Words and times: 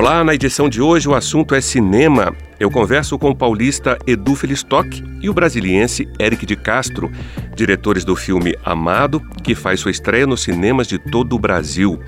Olá, 0.00 0.24
na 0.24 0.34
edição 0.34 0.66
de 0.66 0.80
hoje 0.80 1.06
o 1.06 1.14
assunto 1.14 1.54
é 1.54 1.60
cinema. 1.60 2.34
Eu 2.58 2.70
converso 2.70 3.18
com 3.18 3.28
o 3.28 3.36
paulista 3.36 3.98
Edu 4.06 4.34
Felistock 4.34 5.04
e 5.20 5.28
o 5.28 5.34
brasiliense 5.34 6.08
Eric 6.18 6.46
de 6.46 6.56
Castro, 6.56 7.12
diretores 7.54 8.02
do 8.02 8.16
filme 8.16 8.56
Amado, 8.64 9.20
que 9.44 9.54
faz 9.54 9.78
sua 9.78 9.90
estreia 9.90 10.26
nos 10.26 10.40
cinemas 10.40 10.86
de 10.86 10.98
todo 10.98 11.36
o 11.36 11.38
Brasil. 11.38 12.00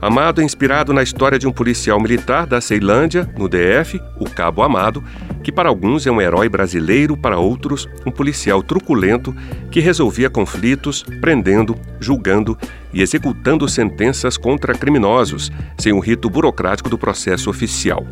Amado 0.00 0.40
é 0.40 0.44
inspirado 0.44 0.92
na 0.92 1.02
história 1.02 1.40
de 1.40 1.48
um 1.48 1.52
policial 1.52 2.00
militar 2.00 2.46
da 2.46 2.60
Ceilândia, 2.60 3.28
no 3.36 3.48
DF, 3.48 4.00
o 4.16 4.30
Cabo 4.30 4.62
Amado, 4.62 5.02
que 5.42 5.50
para 5.50 5.68
alguns 5.68 6.06
é 6.06 6.10
um 6.10 6.20
herói 6.20 6.48
brasileiro, 6.48 7.16
para 7.16 7.36
outros, 7.36 7.88
um 8.06 8.10
policial 8.10 8.62
truculento 8.62 9.34
que 9.72 9.80
resolvia 9.80 10.30
conflitos, 10.30 11.04
prendendo, 11.20 11.74
julgando 11.98 12.56
e 12.92 13.02
executando 13.02 13.68
sentenças 13.68 14.36
contra 14.36 14.72
criminosos, 14.72 15.50
sem 15.76 15.92
o 15.92 15.98
rito 15.98 16.30
burocrático 16.30 16.88
do 16.88 16.96
processo 16.96 17.50
oficial. 17.50 18.06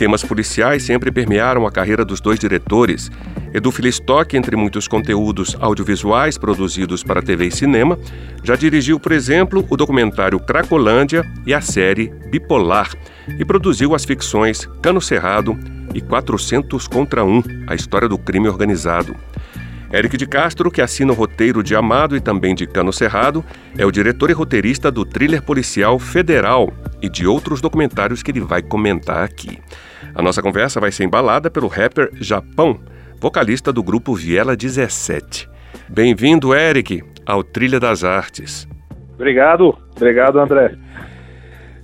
Temas 0.00 0.24
policiais 0.24 0.82
sempre 0.82 1.12
permearam 1.12 1.66
a 1.66 1.70
carreira 1.70 2.06
dos 2.06 2.22
dois 2.22 2.38
diretores. 2.38 3.10
Edu 3.52 3.70
Filistock, 3.70 4.34
entre 4.34 4.56
muitos 4.56 4.88
conteúdos 4.88 5.54
audiovisuais 5.60 6.38
produzidos 6.38 7.04
para 7.04 7.20
TV 7.20 7.48
e 7.48 7.50
cinema, 7.50 7.98
já 8.42 8.56
dirigiu, 8.56 8.98
por 8.98 9.12
exemplo, 9.12 9.62
o 9.68 9.76
documentário 9.76 10.40
Cracolândia 10.40 11.22
e 11.46 11.52
a 11.52 11.60
série 11.60 12.10
Bipolar, 12.30 12.90
e 13.38 13.44
produziu 13.44 13.94
as 13.94 14.06
ficções 14.06 14.66
Cano 14.80 15.02
Cerrado 15.02 15.54
e 15.94 16.00
400 16.00 16.88
contra 16.88 17.22
1, 17.22 17.42
a 17.66 17.74
história 17.74 18.08
do 18.08 18.16
crime 18.16 18.48
organizado. 18.48 19.14
Eric 19.92 20.16
de 20.16 20.26
Castro, 20.26 20.70
que 20.70 20.80
assina 20.80 21.12
o 21.12 21.14
roteiro 21.14 21.62
de 21.62 21.76
Amado 21.76 22.16
e 22.16 22.22
também 22.22 22.54
de 22.54 22.66
Cano 22.66 22.90
Cerrado, 22.90 23.44
é 23.76 23.84
o 23.84 23.90
diretor 23.90 24.30
e 24.30 24.32
roteirista 24.32 24.90
do 24.90 25.04
thriller 25.04 25.42
policial 25.42 25.98
Federal 25.98 26.72
e 27.02 27.08
de 27.10 27.26
outros 27.26 27.60
documentários 27.60 28.22
que 28.22 28.30
ele 28.30 28.40
vai 28.40 28.62
comentar 28.62 29.22
aqui. 29.22 29.58
A 30.14 30.22
nossa 30.22 30.42
conversa 30.42 30.80
vai 30.80 30.90
ser 30.90 31.04
embalada 31.04 31.50
pelo 31.50 31.68
rapper 31.68 32.10
Japão, 32.14 32.80
vocalista 33.20 33.72
do 33.72 33.82
grupo 33.82 34.14
Viela 34.14 34.56
17. 34.56 35.48
Bem-vindo, 35.88 36.52
Eric, 36.52 37.02
ao 37.24 37.44
Trilha 37.44 37.78
das 37.78 38.02
Artes. 38.02 38.66
Obrigado, 39.14 39.78
obrigado, 39.94 40.40
André. 40.40 40.76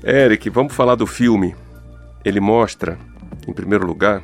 Eric, 0.05 0.51
vamos 0.51 0.75
falar 0.75 0.97
do 0.97 1.07
filme. 1.07 1.55
Ele 2.25 2.41
mostra, 2.41 2.99
em 3.47 3.53
primeiro 3.53 3.87
lugar, 3.87 4.23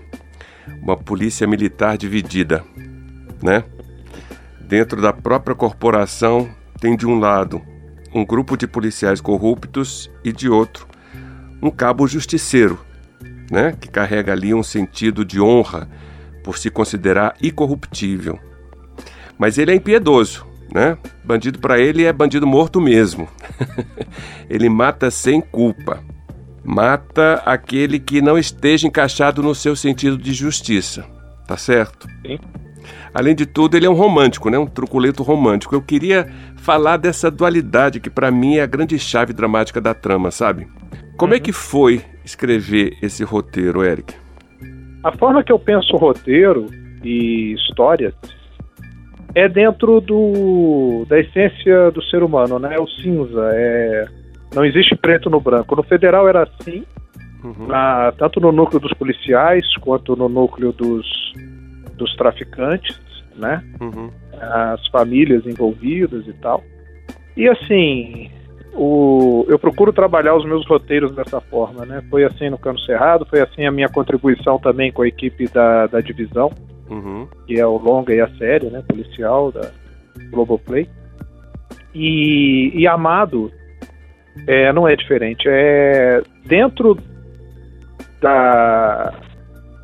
uma 0.83 0.97
polícia 0.97 1.47
militar 1.47 1.97
dividida, 1.97 2.64
né? 3.41 3.62
Dentro 4.61 5.00
da 5.00 5.12
própria 5.12 5.55
corporação 5.55 6.48
tem 6.80 6.97
de 6.97 7.06
um 7.06 7.19
lado 7.19 7.62
um 8.14 8.27
grupo 8.27 8.56
de 8.56 8.67
policiais 8.67 9.20
corruptos 9.20 10.11
e 10.23 10.33
de 10.33 10.48
outro 10.48 10.86
um 11.62 11.70
cabo 11.70 12.06
justiceiro 12.06 12.78
né, 13.50 13.74
que 13.80 13.88
carrega 13.88 14.32
ali 14.32 14.54
um 14.54 14.62
sentido 14.62 15.24
de 15.24 15.40
honra 15.40 15.88
por 16.42 16.58
se 16.58 16.70
considerar 16.70 17.34
incorruptível. 17.42 18.38
Mas 19.38 19.58
ele 19.58 19.72
é 19.72 19.74
impiedoso, 19.74 20.46
né? 20.72 20.96
Bandido 21.24 21.58
para 21.58 21.78
ele 21.78 22.04
é 22.04 22.12
bandido 22.12 22.46
morto 22.46 22.80
mesmo. 22.80 23.28
ele 24.48 24.68
mata 24.68 25.11
sem 25.11 25.40
culpa. 25.40 26.02
Mata 26.64 27.42
aquele 27.44 27.98
que 27.98 28.22
não 28.22 28.39
esteja 28.39 28.86
encaixado 28.86 29.42
no 29.42 29.55
seu 29.55 29.74
sentido 29.74 30.17
de 30.17 30.33
justiça. 30.33 31.05
Tá 31.46 31.56
certo? 31.56 32.08
Sim. 32.24 32.38
Além 33.14 33.34
de 33.34 33.45
tudo, 33.45 33.77
ele 33.77 33.86
é 33.86 33.90
um 33.90 33.95
romântico, 33.95 34.48
né? 34.48 34.58
Um 34.58 34.67
truculento 34.67 35.23
romântico. 35.23 35.74
Eu 35.74 35.83
queria 35.83 36.27
falar 36.56 36.96
dessa 36.96 37.30
dualidade 37.30 38.00
que 38.00 38.08
para 38.08 38.30
mim 38.30 38.56
é 38.56 38.62
a 38.62 38.67
grande 38.67 38.98
chave 38.98 39.33
dramática 39.33 39.80
da 39.80 39.92
trama, 39.92 40.30
sabe? 40.30 40.67
Como 41.17 41.34
é 41.34 41.36
uhum. 41.36 41.40
é 41.42 41.45
que 41.45 41.52
foi 41.52 42.02
escrever 42.24 42.96
esse 43.02 43.23
roteiro, 43.23 43.84
Eric? 43.84 44.14
A 45.05 45.12
forma 45.12 45.42
que 45.42 45.52
eu 45.52 45.58
penso 45.58 45.96
roteiro 45.96 46.67
e 47.05 47.52
história 47.52 48.14
é 49.34 49.48
dentro 49.48 50.00
do, 50.00 51.05
da 51.08 51.18
essência 51.18 51.90
do 51.90 52.02
ser 52.05 52.23
humano, 52.23 52.58
né? 52.58 52.79
O 52.79 52.86
cinza, 52.86 53.50
é, 53.52 54.06
não 54.55 54.64
existe 54.64 54.94
preto 54.94 55.30
no 55.30 55.40
branco. 55.40 55.74
No 55.74 55.83
federal 55.83 56.29
era 56.29 56.42
assim, 56.44 56.84
uhum. 57.42 57.67
na, 57.67 58.12
tanto 58.12 58.40
no 58.40 58.52
núcleo 58.52 58.80
dos 58.80 58.92
policiais 58.94 59.64
quanto 59.80 60.14
no 60.14 60.29
núcleo 60.29 60.73
dos, 60.73 61.06
dos 61.96 62.14
traficantes, 62.17 63.00
né? 63.36 63.62
Uhum. 63.80 64.10
As 64.40 64.86
famílias 64.88 65.46
envolvidas 65.46 66.26
e 66.26 66.32
tal. 66.34 66.62
E 67.36 67.48
assim, 67.48 68.30
o, 68.74 69.44
eu 69.48 69.58
procuro 69.58 69.92
trabalhar 69.92 70.34
os 70.34 70.44
meus 70.44 70.66
roteiros 70.66 71.14
dessa 71.14 71.40
forma, 71.40 71.84
né? 71.84 72.02
Foi 72.10 72.24
assim 72.24 72.50
no 72.50 72.58
Cano 72.58 72.78
Cerrado, 72.80 73.26
foi 73.26 73.40
assim 73.40 73.66
a 73.66 73.70
minha 73.70 73.88
contribuição 73.88 74.58
também 74.58 74.90
com 74.90 75.02
a 75.02 75.08
equipe 75.08 75.46
da, 75.48 75.86
da 75.86 76.00
divisão, 76.00 76.50
uhum. 76.88 77.26
que 77.46 77.58
é 77.58 77.66
o 77.66 77.76
longa 77.76 78.14
e 78.14 78.20
a 78.20 78.28
série, 78.36 78.66
né? 78.66 78.82
Policial 78.86 79.52
da 79.52 79.70
Globoplay. 80.30 80.88
E, 81.94 82.72
e 82.74 82.86
Amado 82.86 83.52
é, 84.46 84.72
não 84.72 84.88
é 84.88 84.96
diferente. 84.96 85.44
É 85.46 86.22
dentro 86.46 86.96
da, 88.20 89.12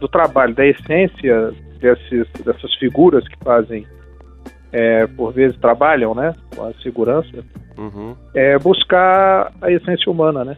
do 0.01 0.09
trabalho, 0.09 0.55
da 0.55 0.67
essência 0.67 1.53
desses, 1.79 2.29
dessas 2.45 2.75
figuras 2.77 3.27
que 3.27 3.37
fazem, 3.43 3.87
é, 4.73 5.07
por 5.07 5.33
vezes 5.33 5.59
trabalham, 5.59 6.15
né? 6.15 6.35
Com 6.55 6.65
a 6.65 6.73
segurança 6.75 7.45
uhum. 7.77 8.15
é 8.35 8.59
buscar 8.59 9.53
a 9.63 9.71
essência 9.71 10.11
humana, 10.11 10.45
né? 10.45 10.57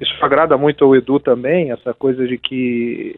Isso 0.00 0.12
agrada 0.24 0.56
muito 0.56 0.84
ao 0.84 0.94
Edu 0.94 1.18
também, 1.20 1.70
essa 1.70 1.94
coisa 1.94 2.26
de 2.26 2.36
que 2.36 3.16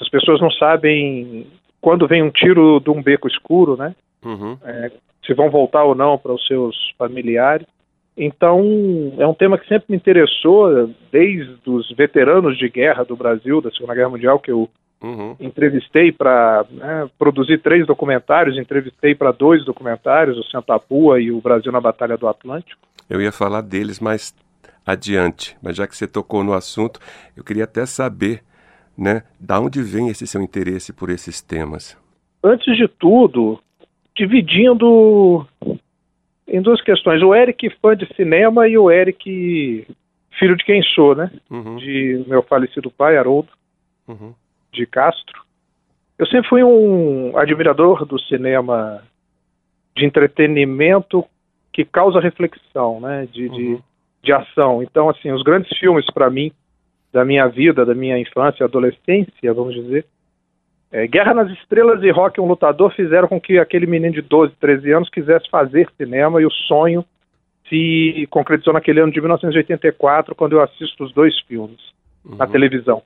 as 0.00 0.08
pessoas 0.08 0.40
não 0.40 0.50
sabem 0.50 1.46
quando 1.80 2.08
vem 2.08 2.22
um 2.22 2.30
tiro 2.30 2.80
de 2.80 2.90
um 2.90 3.02
beco 3.02 3.28
escuro, 3.28 3.76
né? 3.76 3.94
Uhum. 4.24 4.56
É, 4.64 4.90
se 5.24 5.34
vão 5.34 5.50
voltar 5.50 5.84
ou 5.84 5.94
não 5.94 6.18
para 6.18 6.32
os 6.32 6.46
seus 6.46 6.74
familiares. 6.98 7.66
Então, 8.16 8.62
é 9.18 9.26
um 9.26 9.34
tema 9.34 9.58
que 9.58 9.66
sempre 9.66 9.86
me 9.88 9.96
interessou, 9.96 10.88
desde 11.10 11.58
os 11.66 11.90
veteranos 11.96 12.56
de 12.56 12.68
guerra 12.68 13.04
do 13.04 13.16
Brasil, 13.16 13.60
da 13.60 13.70
Segunda 13.70 13.94
Guerra 13.94 14.10
Mundial, 14.10 14.38
que 14.38 14.50
eu 14.50 14.68
Uhum. 15.02 15.36
Entrevistei 15.38 16.10
para 16.10 16.64
né, 16.70 17.10
produzir 17.18 17.58
três 17.58 17.86
documentários, 17.86 18.56
entrevistei 18.56 19.14
para 19.14 19.32
dois 19.32 19.64
documentários, 19.64 20.38
o 20.38 20.44
Santapua 20.44 21.20
e 21.20 21.30
o 21.30 21.40
Brasil 21.40 21.70
na 21.70 21.80
Batalha 21.80 22.16
do 22.16 22.26
Atlântico. 22.26 22.80
Eu 23.08 23.20
ia 23.20 23.30
falar 23.30 23.60
deles 23.60 24.00
mais 24.00 24.34
adiante, 24.86 25.56
mas 25.62 25.76
já 25.76 25.86
que 25.86 25.94
você 25.94 26.06
tocou 26.06 26.42
no 26.42 26.54
assunto, 26.54 27.00
eu 27.36 27.44
queria 27.44 27.64
até 27.64 27.84
saber, 27.84 28.42
né, 28.96 29.22
da 29.38 29.60
onde 29.60 29.82
vem 29.82 30.08
esse 30.08 30.26
seu 30.26 30.40
interesse 30.40 30.92
por 30.92 31.10
esses 31.10 31.42
temas? 31.42 31.98
Antes 32.42 32.74
de 32.76 32.88
tudo, 32.88 33.60
dividindo 34.16 35.46
em 36.48 36.62
duas 36.62 36.80
questões, 36.82 37.22
o 37.22 37.34
Eric 37.34 37.68
fã 37.80 37.94
de 37.94 38.06
cinema 38.14 38.66
e 38.68 38.78
o 38.78 38.90
Eric 38.90 39.86
filho 40.38 40.56
de 40.56 40.64
quem 40.64 40.82
sou, 40.82 41.14
né? 41.14 41.30
Uhum. 41.50 41.76
De 41.76 42.24
meu 42.26 42.42
falecido 42.42 42.90
pai, 42.90 43.16
Haroldo. 43.16 43.48
Uhum 44.08 44.34
de 44.74 44.86
Castro. 44.86 45.42
Eu 46.18 46.26
sempre 46.26 46.48
fui 46.48 46.62
um 46.62 47.36
admirador 47.36 48.04
do 48.04 48.18
cinema 48.20 49.02
de 49.96 50.04
entretenimento 50.04 51.24
que 51.72 51.84
causa 51.84 52.20
reflexão, 52.20 53.00
né, 53.00 53.26
de, 53.32 53.46
uhum. 53.46 53.54
de, 53.54 53.78
de, 54.22 54.32
ação. 54.32 54.82
Então, 54.82 55.08
assim, 55.08 55.32
os 55.32 55.42
grandes 55.42 55.76
filmes 55.78 56.06
para 56.12 56.30
mim 56.30 56.52
da 57.12 57.24
minha 57.24 57.46
vida, 57.48 57.84
da 57.84 57.94
minha 57.94 58.18
infância, 58.18 58.64
adolescência, 58.64 59.54
vamos 59.54 59.74
dizer, 59.74 60.04
é, 60.90 61.08
Guerra 61.08 61.34
nas 61.34 61.50
Estrelas 61.50 62.02
e 62.04 62.10
Rock 62.10 62.40
um 62.40 62.46
Lutador 62.46 62.92
fizeram 62.94 63.26
com 63.26 63.40
que 63.40 63.58
aquele 63.58 63.86
menino 63.86 64.14
de 64.14 64.22
12, 64.22 64.54
13 64.60 64.92
anos 64.92 65.10
quisesse 65.10 65.48
fazer 65.50 65.88
cinema 65.96 66.40
e 66.40 66.46
o 66.46 66.50
sonho 66.50 67.04
se 67.68 68.26
concretizou 68.30 68.72
naquele 68.72 69.00
ano 69.00 69.10
de 69.10 69.20
1984, 69.20 70.34
quando 70.34 70.52
eu 70.52 70.62
assisto 70.62 71.02
os 71.02 71.12
dois 71.12 71.36
filmes 71.40 71.80
uhum. 72.24 72.36
na 72.36 72.46
televisão. 72.46 73.02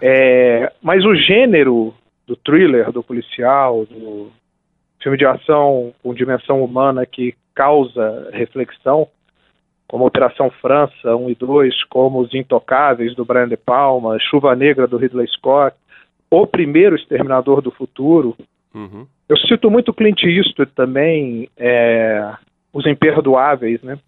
É, 0.00 0.72
mas 0.82 1.04
o 1.04 1.14
gênero 1.14 1.94
do 2.26 2.36
thriller, 2.36 2.90
do 2.92 3.02
policial, 3.02 3.84
do 3.86 4.30
filme 5.00 5.16
de 5.16 5.24
ação 5.24 5.92
com 6.02 6.14
dimensão 6.14 6.62
humana 6.62 7.06
que 7.06 7.34
causa 7.54 8.28
reflexão, 8.32 9.08
como 9.86 10.06
Operação 10.06 10.50
França 10.50 11.16
1 11.16 11.30
e 11.30 11.34
2, 11.34 11.84
como 11.84 12.20
Os 12.20 12.34
Intocáveis, 12.34 13.14
do 13.14 13.24
Brian 13.24 13.48
De 13.48 13.56
Palma, 13.56 14.18
Chuva 14.20 14.54
Negra, 14.54 14.86
do 14.86 14.98
Ridley 14.98 15.26
Scott, 15.28 15.76
O 16.30 16.46
Primeiro 16.46 16.94
Exterminador 16.94 17.62
do 17.62 17.70
Futuro, 17.70 18.36
Uhum. 18.74 19.06
Eu 19.28 19.36
cito 19.36 19.70
muito 19.70 19.92
Clint 19.92 20.22
Eastwood 20.22 20.70
também, 20.74 21.48
é, 21.56 22.32
Os 22.72 22.86
Imperdoáveis, 22.86 23.82
né? 23.82 23.98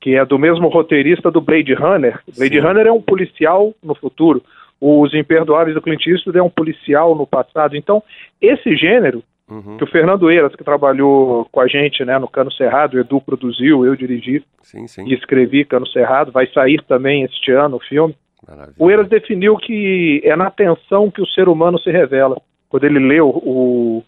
Que 0.00 0.16
é 0.16 0.24
do 0.24 0.38
mesmo 0.38 0.68
roteirista 0.68 1.30
do 1.30 1.40
Blade 1.40 1.74
Runner. 1.74 2.20
Blade 2.36 2.54
Sim. 2.54 2.60
Runner 2.60 2.86
é 2.86 2.92
um 2.92 3.00
policial 3.00 3.72
no 3.82 3.94
futuro. 3.94 4.42
Os 4.84 5.14
Imperdoáveis 5.14 5.76
do 5.76 5.80
Clint 5.80 6.04
Eastwood 6.08 6.36
é 6.36 6.42
um 6.42 6.50
policial 6.50 7.14
no 7.14 7.24
passado. 7.24 7.76
Então, 7.76 8.02
esse 8.40 8.76
gênero, 8.76 9.22
uhum. 9.48 9.76
que 9.76 9.84
o 9.84 9.86
Fernando 9.86 10.28
Eiras, 10.28 10.56
que 10.56 10.64
trabalhou 10.64 11.46
com 11.52 11.60
a 11.60 11.68
gente 11.68 12.04
né, 12.04 12.18
no 12.18 12.26
Cano 12.26 12.50
Cerrado, 12.50 12.94
o 12.94 12.98
Edu 12.98 13.20
produziu, 13.20 13.86
eu 13.86 13.94
dirigi 13.94 14.44
sim, 14.60 14.88
sim. 14.88 15.04
e 15.06 15.14
escrevi 15.14 15.64
Cano 15.64 15.86
Cerrado, 15.86 16.32
vai 16.32 16.48
sair 16.48 16.82
também 16.82 17.22
este 17.22 17.52
ano 17.52 17.76
o 17.76 17.80
filme. 17.80 18.16
Maravilha. 18.44 18.74
O 18.76 18.90
Eiras 18.90 19.08
definiu 19.08 19.56
que 19.56 20.20
é 20.24 20.34
na 20.34 20.50
tensão 20.50 21.12
que 21.12 21.22
o 21.22 21.28
ser 21.28 21.48
humano 21.48 21.78
se 21.78 21.92
revela. 21.92 22.36
Quando 22.68 22.82
ele 22.82 22.98
lê 22.98 23.20
o, 23.20 23.28
o 23.28 24.04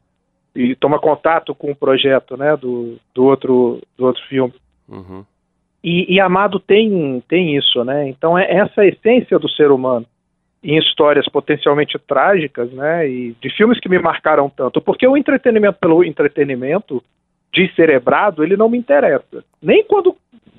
e 0.57 0.75
toma 0.75 0.99
contato 0.99 1.55
com 1.55 1.71
o 1.71 1.77
projeto 1.77 2.37
né, 2.37 2.57
do, 2.57 2.97
do, 3.15 3.25
outro, 3.25 3.81
do 3.97 4.07
outro 4.07 4.23
filme. 4.27 4.53
Uhum. 4.89 5.25
E, 5.85 6.15
e, 6.15 6.21
Amado 6.21 6.59
tem, 6.59 7.23
tem 7.29 7.57
isso, 7.57 7.85
né? 7.85 8.09
Então 8.09 8.37
é 8.37 8.51
essa 8.51 8.81
a 8.81 8.87
essência 8.87 9.39
do 9.39 9.49
ser 9.49 9.71
humano 9.71 10.07
em 10.65 10.79
histórias 10.79 11.29
potencialmente 11.29 11.99
trágicas, 11.99 12.73
né? 12.73 13.07
E 13.07 13.37
de 13.41 13.51
filmes 13.51 13.79
que 13.79 13.89
me 13.89 13.99
marcaram 13.99 14.49
tanto, 14.49 14.81
porque 14.81 15.07
o 15.07 15.17
entretenimento 15.17 15.79
pelo 15.79 16.03
entretenimento 16.03 17.05
descerebrado, 17.53 18.43
ele 18.43 18.57
não 18.57 18.69
me 18.69 18.79
interessa. 18.79 19.45
Nem 19.63 19.85
quando 19.85 20.17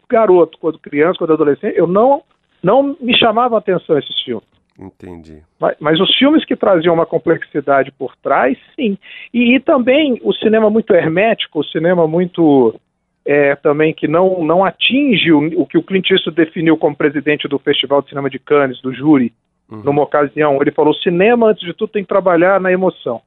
garoto, 0.07 0.57
quando 0.60 0.80
criança, 0.80 1.18
quando 1.18 1.34
adolescente, 1.34 1.75
eu 1.75 1.88
não 1.88 2.22
não 2.63 2.96
me 3.00 3.16
chamava 3.16 3.56
a 3.56 3.60
atenção 3.60 3.98
esses 3.98 4.22
filmes. 4.22 4.48
Entendi. 4.80 5.42
Mas, 5.60 5.75
mas, 5.80 6.00
os 6.00 6.13
filmes 6.16 6.44
que 6.44 6.56
traziam 6.56 6.94
uma 6.94 7.06
complexidade 7.06 7.92
por 7.92 8.16
trás, 8.18 8.58
sim. 8.75 8.98
E, 9.34 9.56
e 9.56 9.60
também 9.60 10.19
o 10.24 10.34
cinema 10.34 10.69
muito 10.69 10.94
hermético, 10.94 11.60
o 11.60 11.63
cinema 11.63 12.08
muito 12.08 12.78
é, 13.25 13.56
também 13.56 13.94
que 13.94 14.08
não, 14.08 14.44
não 14.44 14.66
atinge 14.66 15.31
o, 15.31 15.62
o, 15.62 15.66
que 15.66 15.78
o 15.78 15.84
Clint 15.84 16.10
Eastwood 16.10 16.36
definiu 16.36 16.75
como 16.75 16.96
presidente 16.96 17.48
do 17.48 17.58
Festival 17.58 18.01
de 18.01 18.10
Cinema 18.10 18.30
de 18.30 18.38
Cannes, 18.38 18.81
do 18.81 18.94
júri, 18.94 19.31
uhum. 19.70 19.82
numa 19.84 20.04
ocasião. 20.04 20.62
Ele 20.62 20.72
falou: 20.72 20.94
cinema, 20.94 21.50
antes 21.50 21.66
de 21.66 21.74
tudo, 21.74 21.92
tem 21.92 22.04
que 22.04 22.10
trabalhar 22.10 22.60
na 22.60 22.72
emoção. 22.72 23.22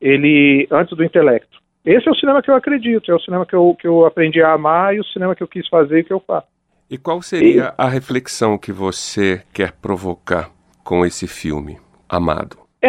Ele, 0.00 0.66
antes 0.70 0.96
do 0.96 1.04
intelecto. 1.04 1.60
Esse 1.84 2.08
é 2.08 2.12
o 2.12 2.14
cinema 2.14 2.42
que 2.42 2.50
eu 2.50 2.54
acredito, 2.54 3.10
é 3.10 3.14
o 3.14 3.20
cinema 3.20 3.44
que 3.44 3.54
eu, 3.54 3.76
que 3.78 3.86
eu 3.86 4.06
aprendi 4.06 4.40
a 4.40 4.52
amar 4.52 4.94
e 4.94 5.00
o 5.00 5.04
cinema 5.04 5.34
que 5.34 5.42
eu 5.42 5.48
quis 5.48 5.66
fazer 5.68 6.00
e 6.00 6.04
que 6.04 6.12
eu 6.12 6.20
faço. 6.20 6.46
E 6.88 6.96
qual 6.96 7.20
seria 7.22 7.74
e... 7.76 7.82
a 7.82 7.88
reflexão 7.88 8.56
que 8.56 8.70
você 8.70 9.42
quer 9.52 9.72
provocar 9.72 10.50
com 10.84 11.04
esse 11.04 11.26
filme, 11.26 11.78
Amado? 12.08 12.56
É, 12.82 12.88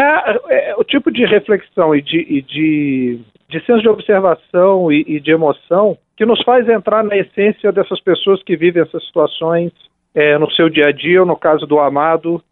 é 0.71 0.75
o 0.75 0.83
tipo 0.83 1.11
de 1.11 1.25
reflexão 1.25 1.95
e 1.95 2.01
de, 2.01 2.17
e 2.17 2.41
de, 2.41 3.19
de 3.47 3.65
senso 3.65 3.81
de 3.81 3.89
observação 3.89 4.91
e, 4.91 5.05
e, 5.07 5.19
de 5.19 5.31
emoção 5.31 5.97
que 6.17 6.25
nos 6.25 6.43
faz 6.43 6.67
entrar 6.67 7.03
na 7.03 7.15
essência 7.15 7.71
dessas 7.71 8.01
pessoas 8.01 8.43
que 8.43 8.57
vivem 8.57 8.83
essas 8.83 9.05
situações 9.05 9.71
é, 10.13 10.37
no 10.37 10.51
seu 10.51 10.69
dia 10.69 10.87
a 10.87 10.91
dia, 10.91 11.21
ou 11.21 11.25
no 11.25 11.35
caso 11.35 11.65
do 11.65 11.79
Amado, 11.79 12.43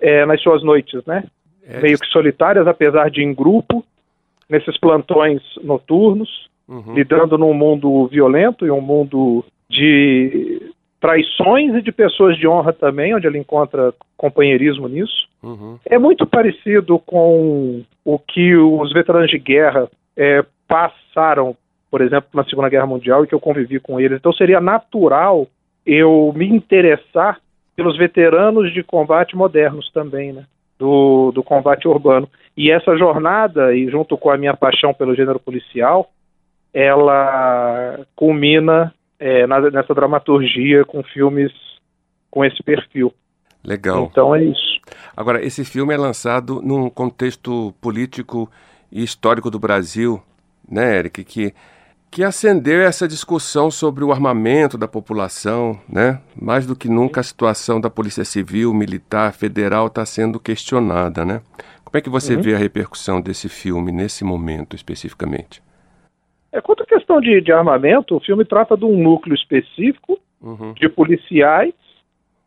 é, 0.00 0.24
nas 0.26 0.40
suas 0.42 0.62
noites, 0.62 1.04
né? 1.06 1.24
É 1.66 1.80
Meio 1.80 1.98
que 1.98 2.06
solitárias, 2.06 2.66
apesar 2.66 3.10
de 3.10 3.22
em 3.22 3.32
grupo, 3.32 3.84
nesses 4.48 4.76
plantões 4.78 5.42
noturnos, 5.62 6.48
uhum. 6.68 6.94
lidando 6.94 7.38
num 7.38 7.54
mundo 7.54 8.06
violento 8.08 8.66
e 8.66 8.70
um 8.70 8.80
mundo 8.80 9.44
de 9.68 10.60
traições 11.00 11.74
e 11.74 11.82
de 11.82 11.92
pessoas 11.92 12.36
de 12.36 12.46
honra 12.46 12.72
também, 12.72 13.14
onde 13.14 13.26
ele 13.26 13.38
encontra 13.38 13.92
companheirismo 14.16 14.88
nisso. 14.88 15.28
Uhum. 15.42 15.78
É 15.84 15.98
muito 15.98 16.26
parecido 16.26 16.98
com 16.98 17.82
o 18.04 18.18
que 18.18 18.56
os 18.56 18.92
veteranos 18.92 19.30
de 19.30 19.38
guerra 19.38 19.88
é, 20.16 20.44
passaram, 20.66 21.56
por 21.90 22.00
exemplo, 22.00 22.28
na 22.32 22.44
Segunda 22.44 22.68
Guerra 22.68 22.86
Mundial 22.86 23.24
e 23.24 23.26
que 23.26 23.34
eu 23.34 23.40
convivi 23.40 23.78
com 23.80 24.00
eles. 24.00 24.18
Então 24.18 24.32
seria 24.32 24.60
natural 24.60 25.46
eu 25.84 26.32
me 26.34 26.48
interessar 26.48 27.38
pelos 27.76 27.96
veteranos 27.96 28.72
de 28.72 28.82
combate 28.82 29.36
modernos 29.36 29.90
também, 29.92 30.32
né? 30.32 30.44
Do, 30.78 31.30
do 31.32 31.42
combate 31.42 31.86
urbano. 31.86 32.28
E 32.56 32.70
essa 32.70 32.96
jornada, 32.96 33.74
e 33.74 33.88
junto 33.88 34.16
com 34.16 34.30
a 34.30 34.36
minha 34.36 34.56
paixão 34.56 34.92
pelo 34.92 35.14
gênero 35.14 35.38
policial, 35.38 36.10
ela 36.72 38.00
culmina 38.16 38.92
é, 39.18 39.46
nessa 39.46 39.94
dramaturgia 39.94 40.84
com 40.84 41.02
filmes 41.02 41.52
com 42.30 42.44
esse 42.44 42.62
perfil. 42.62 43.12
Legal. 43.64 44.08
Então 44.10 44.34
é 44.34 44.44
isso. 44.44 44.80
Agora, 45.16 45.42
esse 45.42 45.64
filme 45.64 45.94
é 45.94 45.96
lançado 45.96 46.60
num 46.60 46.90
contexto 46.90 47.72
político 47.80 48.50
e 48.90 49.02
histórico 49.02 49.50
do 49.50 49.58
Brasil, 49.58 50.20
né, 50.68 50.98
Eric, 50.98 51.24
que, 51.24 51.54
que 52.14 52.22
acendeu 52.22 52.80
essa 52.80 53.08
discussão 53.08 53.72
sobre 53.72 54.04
o 54.04 54.12
armamento 54.12 54.78
da 54.78 54.86
população, 54.86 55.76
né? 55.92 56.20
Mais 56.40 56.64
do 56.64 56.76
que 56.76 56.88
nunca 56.88 57.18
a 57.18 57.24
situação 57.24 57.80
da 57.80 57.90
Polícia 57.90 58.24
Civil, 58.24 58.72
Militar, 58.72 59.32
Federal 59.32 59.88
está 59.88 60.06
sendo 60.06 60.38
questionada, 60.38 61.24
né? 61.24 61.40
Como 61.84 61.98
é 61.98 62.00
que 62.00 62.08
você 62.08 62.36
uhum. 62.36 62.40
vê 62.40 62.54
a 62.54 62.58
repercussão 62.58 63.20
desse 63.20 63.48
filme 63.48 63.90
nesse 63.90 64.22
momento 64.22 64.76
especificamente? 64.76 65.60
É, 66.52 66.60
quanto 66.60 66.84
à 66.84 66.86
questão 66.86 67.20
de, 67.20 67.40
de 67.40 67.50
armamento, 67.50 68.14
o 68.14 68.20
filme 68.20 68.44
trata 68.44 68.76
de 68.76 68.84
um 68.84 68.96
núcleo 68.96 69.34
específico 69.34 70.16
uhum. 70.40 70.72
de 70.74 70.88
policiais 70.88 71.74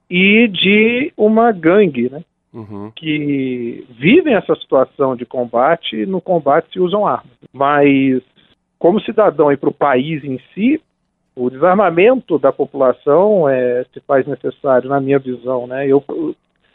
e 0.10 0.48
de 0.48 1.12
uma 1.18 1.52
gangue, 1.52 2.10
né? 2.10 2.24
Uhum. 2.54 2.90
Que 2.96 3.86
vivem 3.90 4.34
essa 4.34 4.56
situação 4.56 5.14
de 5.14 5.26
combate 5.26 5.98
e 5.98 6.06
no 6.06 6.22
combate 6.22 6.72
se 6.72 6.80
usam 6.80 7.06
armas. 7.06 7.34
Mas, 7.52 8.24
como 8.80 9.02
cidadão 9.02 9.52
e 9.52 9.58
para 9.58 9.70
o 9.70 9.74
país 9.74 10.24
em 10.24 10.40
si, 10.54 10.82
o 11.36 11.50
desarmamento 11.50 12.40
da 12.40 12.52
população 12.52 13.48
é, 13.48 13.86
se 13.94 14.00
faz 14.02 14.26
necessário, 14.26 14.90
na 14.90 15.00
minha 15.00 15.20
visão, 15.20 15.68
né? 15.68 15.88
Eu 15.88 16.04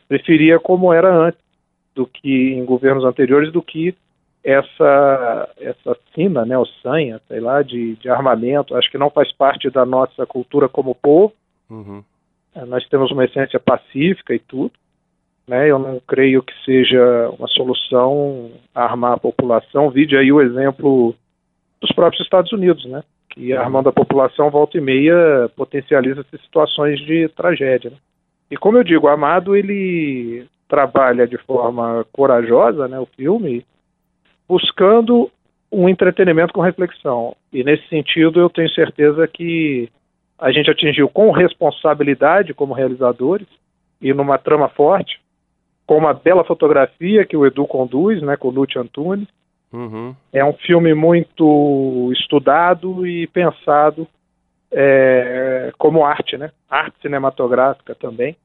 preferia 0.08 0.58
como 0.60 0.92
era 0.92 1.12
antes 1.12 1.40
do 1.94 2.06
que 2.06 2.52
em 2.52 2.64
governos 2.64 3.04
anteriores 3.04 3.52
do 3.52 3.60
que 3.60 3.94
essa 4.44 5.48
essa 5.60 5.96
sina, 6.14 6.44
né, 6.44 6.58
o 6.58 6.66
sanha, 6.82 7.20
sei 7.28 7.40
lá, 7.40 7.62
de, 7.62 7.94
de 7.96 8.08
armamento, 8.08 8.74
acho 8.74 8.90
que 8.90 8.98
não 8.98 9.10
faz 9.10 9.32
parte 9.32 9.70
da 9.70 9.84
nossa 9.84 10.26
cultura 10.26 10.68
como 10.68 10.94
povo. 10.94 11.32
Uhum. 11.70 12.02
É, 12.54 12.64
nós 12.64 12.86
temos 12.88 13.10
uma 13.10 13.24
essência 13.24 13.60
pacífica 13.60 14.34
e 14.34 14.38
tudo. 14.38 14.72
Né, 15.46 15.68
eu 15.68 15.78
não 15.78 16.00
creio 16.06 16.42
que 16.42 16.52
seja 16.64 17.30
uma 17.36 17.48
solução 17.48 18.50
armar 18.74 19.14
a 19.14 19.18
população. 19.18 19.90
Vide 19.90 20.16
aí 20.16 20.30
o 20.32 20.40
exemplo 20.40 21.14
dos 21.82 21.92
próprios 21.92 22.22
Estados 22.22 22.52
Unidos, 22.52 22.84
né, 22.86 23.02
que 23.30 23.52
armando 23.52 23.88
a 23.88 23.92
população 23.92 24.50
volta 24.50 24.78
e 24.78 24.80
meia 24.80 25.50
potencializa 25.56 26.24
situações 26.30 27.00
de 27.00 27.28
tragédia. 27.30 27.90
Né? 27.90 27.96
E 28.50 28.56
como 28.56 28.78
eu 28.78 28.84
digo, 28.84 29.08
Amado 29.08 29.56
ele 29.56 30.46
trabalha 30.68 31.26
de 31.26 31.36
forma 31.38 32.06
corajosa, 32.12 32.86
né, 32.86 32.98
o 32.98 33.06
filme, 33.16 33.66
buscando 34.48 35.28
um 35.70 35.88
entretenimento 35.88 36.52
com 36.52 36.60
reflexão. 36.60 37.34
E 37.52 37.64
nesse 37.64 37.86
sentido, 37.88 38.38
eu 38.38 38.48
tenho 38.48 38.70
certeza 38.70 39.26
que 39.26 39.90
a 40.38 40.52
gente 40.52 40.70
atingiu 40.70 41.08
com 41.08 41.30
responsabilidade 41.30 42.54
como 42.54 42.74
realizadores 42.74 43.46
e 44.00 44.12
numa 44.14 44.38
trama 44.38 44.68
forte, 44.68 45.20
com 45.86 45.98
uma 45.98 46.14
bela 46.14 46.44
fotografia 46.44 47.24
que 47.24 47.36
o 47.36 47.44
Edu 47.44 47.66
conduz, 47.66 48.22
né, 48.22 48.36
com 48.36 48.48
o 48.48 48.50
Lúcio 48.50 48.80
Antunes. 48.80 49.26
Uhum. 49.72 50.14
É 50.32 50.44
um 50.44 50.52
filme 50.52 50.94
muito 50.94 52.10
estudado 52.12 53.06
e 53.06 53.26
pensado 53.26 54.06
é, 54.70 55.72
como 55.78 56.04
arte, 56.04 56.36
né? 56.36 56.50
Arte 56.68 56.96
cinematográfica 57.00 57.94
também. 57.94 58.36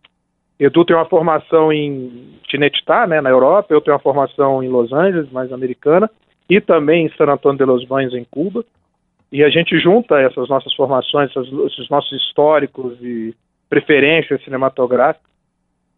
Edu 0.59 0.83
tem 0.83 0.95
uma 0.95 1.05
formação 1.05 1.71
em 1.71 2.39
Tinetitá, 2.47 3.05
né, 3.05 3.21
na 3.21 3.29
Europa, 3.29 3.73
eu 3.73 3.81
tenho 3.81 3.95
uma 3.95 4.01
formação 4.01 4.63
em 4.63 4.67
Los 4.67 4.91
Angeles, 4.91 5.31
mais 5.31 5.51
americana, 5.51 6.09
e 6.49 6.59
também 6.59 7.05
em 7.05 7.11
San 7.15 7.31
Antônio 7.31 7.59
de 7.59 7.65
los 7.65 7.85
Baños, 7.85 8.15
em 8.15 8.23
Cuba. 8.23 8.65
E 9.31 9.43
a 9.43 9.49
gente 9.49 9.77
junta 9.77 10.19
essas 10.19 10.49
nossas 10.49 10.73
formações, 10.73 11.29
esses 11.35 11.89
nossos 11.89 12.11
históricos 12.13 12.97
e 13.01 13.35
preferências 13.69 14.43
cinematográficas. 14.43 15.29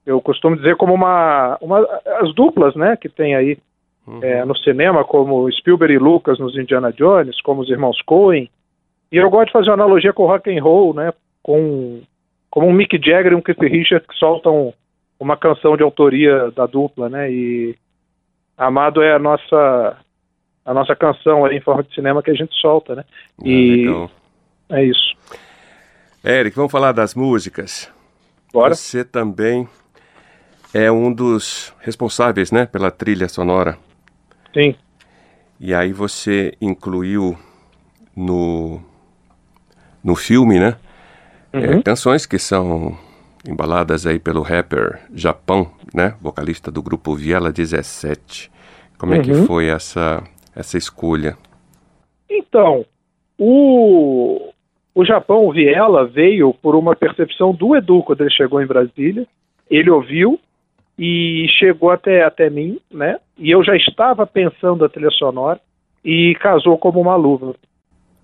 Eu 0.05 0.19
costumo 0.19 0.57
dizer 0.57 0.75
como 0.75 0.93
uma, 0.93 1.57
uma 1.61 1.87
as 2.19 2.33
duplas, 2.33 2.75
né, 2.75 2.97
que 2.97 3.07
tem 3.07 3.35
aí 3.35 3.57
uhum. 4.09 4.23
é, 4.23 4.43
no 4.43 4.57
cinema, 4.57 5.03
como 5.03 5.51
Spielberg 5.51 5.93
e 5.93 5.99
Lucas 5.99 6.39
nos 6.39 6.57
Indiana 6.57 6.91
Jones, 6.91 7.39
como 7.41 7.61
os 7.61 7.69
irmãos 7.69 8.01
Coen. 8.01 8.49
E 9.11 9.17
eu 9.17 9.29
gosto 9.29 9.47
de 9.47 9.53
fazer 9.53 9.69
uma 9.69 9.75
analogia 9.75 10.13
com 10.13 10.23
o 10.23 10.27
rock 10.27 10.49
and 10.49 10.61
roll, 10.61 10.93
né, 10.93 11.13
com 11.43 12.01
como 12.49 12.67
um 12.67 12.73
Mick 12.73 12.97
Jagger 12.97 13.33
e 13.33 13.35
um 13.35 13.41
Keith 13.41 13.61
Richards 13.61 14.07
que 14.07 14.15
soltam 14.15 14.73
uma 15.19 15.37
canção 15.37 15.77
de 15.77 15.83
autoria 15.83 16.49
da 16.51 16.65
dupla, 16.65 17.09
né? 17.09 17.31
E 17.31 17.75
Amado 18.57 19.03
é 19.03 19.13
a 19.13 19.19
nossa 19.19 19.97
a 20.65 20.73
nossa 20.73 20.95
canção 20.95 21.45
aí 21.45 21.57
em 21.57 21.61
forma 21.61 21.83
de 21.83 21.93
cinema 21.93 22.23
que 22.23 22.31
a 22.31 22.33
gente 22.33 22.55
solta, 22.59 22.95
né? 22.95 23.05
Ah, 23.39 23.47
e 23.47 24.09
é 24.69 24.83
isso. 24.83 25.15
Eric, 26.23 26.55
vamos 26.55 26.71
falar 26.71 26.91
das 26.91 27.13
músicas. 27.15 27.91
Bora. 28.51 28.73
Você 28.73 29.03
também 29.03 29.67
é 30.73 30.91
um 30.91 31.11
dos 31.11 31.73
responsáveis, 31.79 32.51
né, 32.51 32.65
pela 32.65 32.91
trilha 32.91 33.27
sonora. 33.27 33.77
Sim. 34.53 34.75
E 35.59 35.73
aí 35.73 35.91
você 35.91 36.53
incluiu 36.61 37.37
no, 38.15 38.81
no 40.03 40.15
filme, 40.15 40.59
né? 40.59 40.77
É, 41.51 41.57
uhum. 41.57 41.79
É, 41.79 41.81
canções 41.81 42.25
que 42.25 42.39
são 42.39 42.97
embaladas 43.47 44.05
aí 44.05 44.19
pelo 44.19 44.41
rapper 44.41 44.99
Japão, 45.13 45.71
né? 45.93 46.15
Vocalista 46.21 46.71
do 46.71 46.81
grupo 46.81 47.15
Viela 47.15 47.51
17. 47.51 48.51
Como 48.97 49.13
uhum. 49.13 49.19
é 49.19 49.21
que 49.21 49.31
uhum. 49.31 49.45
foi 49.45 49.67
essa, 49.67 50.23
essa 50.55 50.77
escolha? 50.77 51.37
Então, 52.29 52.85
o, 53.37 54.51
o 54.93 55.05
Japão, 55.05 55.45
o 55.45 55.53
Viela, 55.53 56.05
veio 56.05 56.53
por 56.53 56.75
uma 56.75 56.95
percepção 56.95 57.53
do 57.53 57.75
Edu 57.75 58.03
quando 58.03 58.21
ele 58.21 58.31
chegou 58.31 58.61
em 58.61 58.67
Brasília. 58.67 59.25
Ele 59.69 59.89
ouviu 59.89 60.39
e 60.97 61.47
chegou 61.57 61.91
até, 61.91 62.23
até 62.23 62.49
mim, 62.49 62.79
né? 62.91 63.17
E 63.39 63.49
eu 63.51 63.63
já 63.63 63.75
estava 63.75 64.27
pensando 64.27 64.83
a 64.83 64.89
trilha 64.89 65.09
sonora 65.11 65.59
e 66.03 66.35
casou 66.41 66.77
como 66.77 66.99
uma 66.99 67.15
luva. 67.15 67.55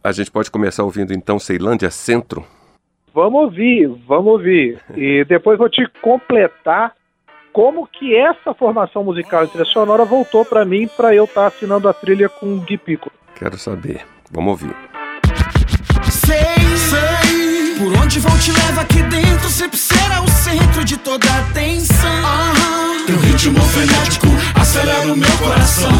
A 0.04 0.12
gente 0.12 0.30
pode 0.30 0.52
começar 0.52 0.84
ouvindo 0.84 1.14
então 1.14 1.40
Ceilândia 1.40 1.90
Centro? 1.90 2.46
Vamos 3.14 3.44
ouvir, 3.44 3.88
vamos 4.06 4.34
ouvir. 4.34 4.80
E 4.94 5.24
depois 5.28 5.58
vou 5.58 5.70
te 5.70 5.88
completar 6.02 6.94
como 7.54 7.88
que 7.88 8.14
essa 8.14 8.54
formação 8.54 9.06
musical 9.06 9.46
e 9.46 9.48
trilha 9.48 9.64
sonora 9.64 10.04
voltou 10.04 10.44
para 10.44 10.66
mim 10.66 10.90
para 10.98 11.16
eu 11.16 11.24
estar 11.24 11.42
tá 11.42 11.48
assinando 11.48 11.88
a 11.88 11.94
trilha 11.94 12.28
com 12.28 12.54
o 12.54 12.60
Gui 12.60 12.78
Pico. 12.78 13.10
Quero 13.36 13.58
saber. 13.58 14.02
Vamos 14.30 14.52
ouvir. 14.52 14.76
Sei, 16.04 16.36
sei, 16.76 17.25
por 17.78 17.98
onde 17.98 18.20
vou 18.20 18.38
te 18.38 18.52
leva 18.52 18.82
aqui 18.82 19.02
dentro, 19.04 19.50
sempre 19.50 19.78
será 19.78 20.22
o 20.22 20.30
centro 20.30 20.84
de 20.84 20.98
toda 20.98 21.28
a 21.30 21.40
atenção. 21.40 21.96
Uhum. 22.24 23.06
Teu 23.06 23.20
ritmo 23.20 23.62
frenético 23.62 24.28
acelera 24.56 25.14
o 25.14 25.16
meu 25.16 25.32
coração. 25.38 25.92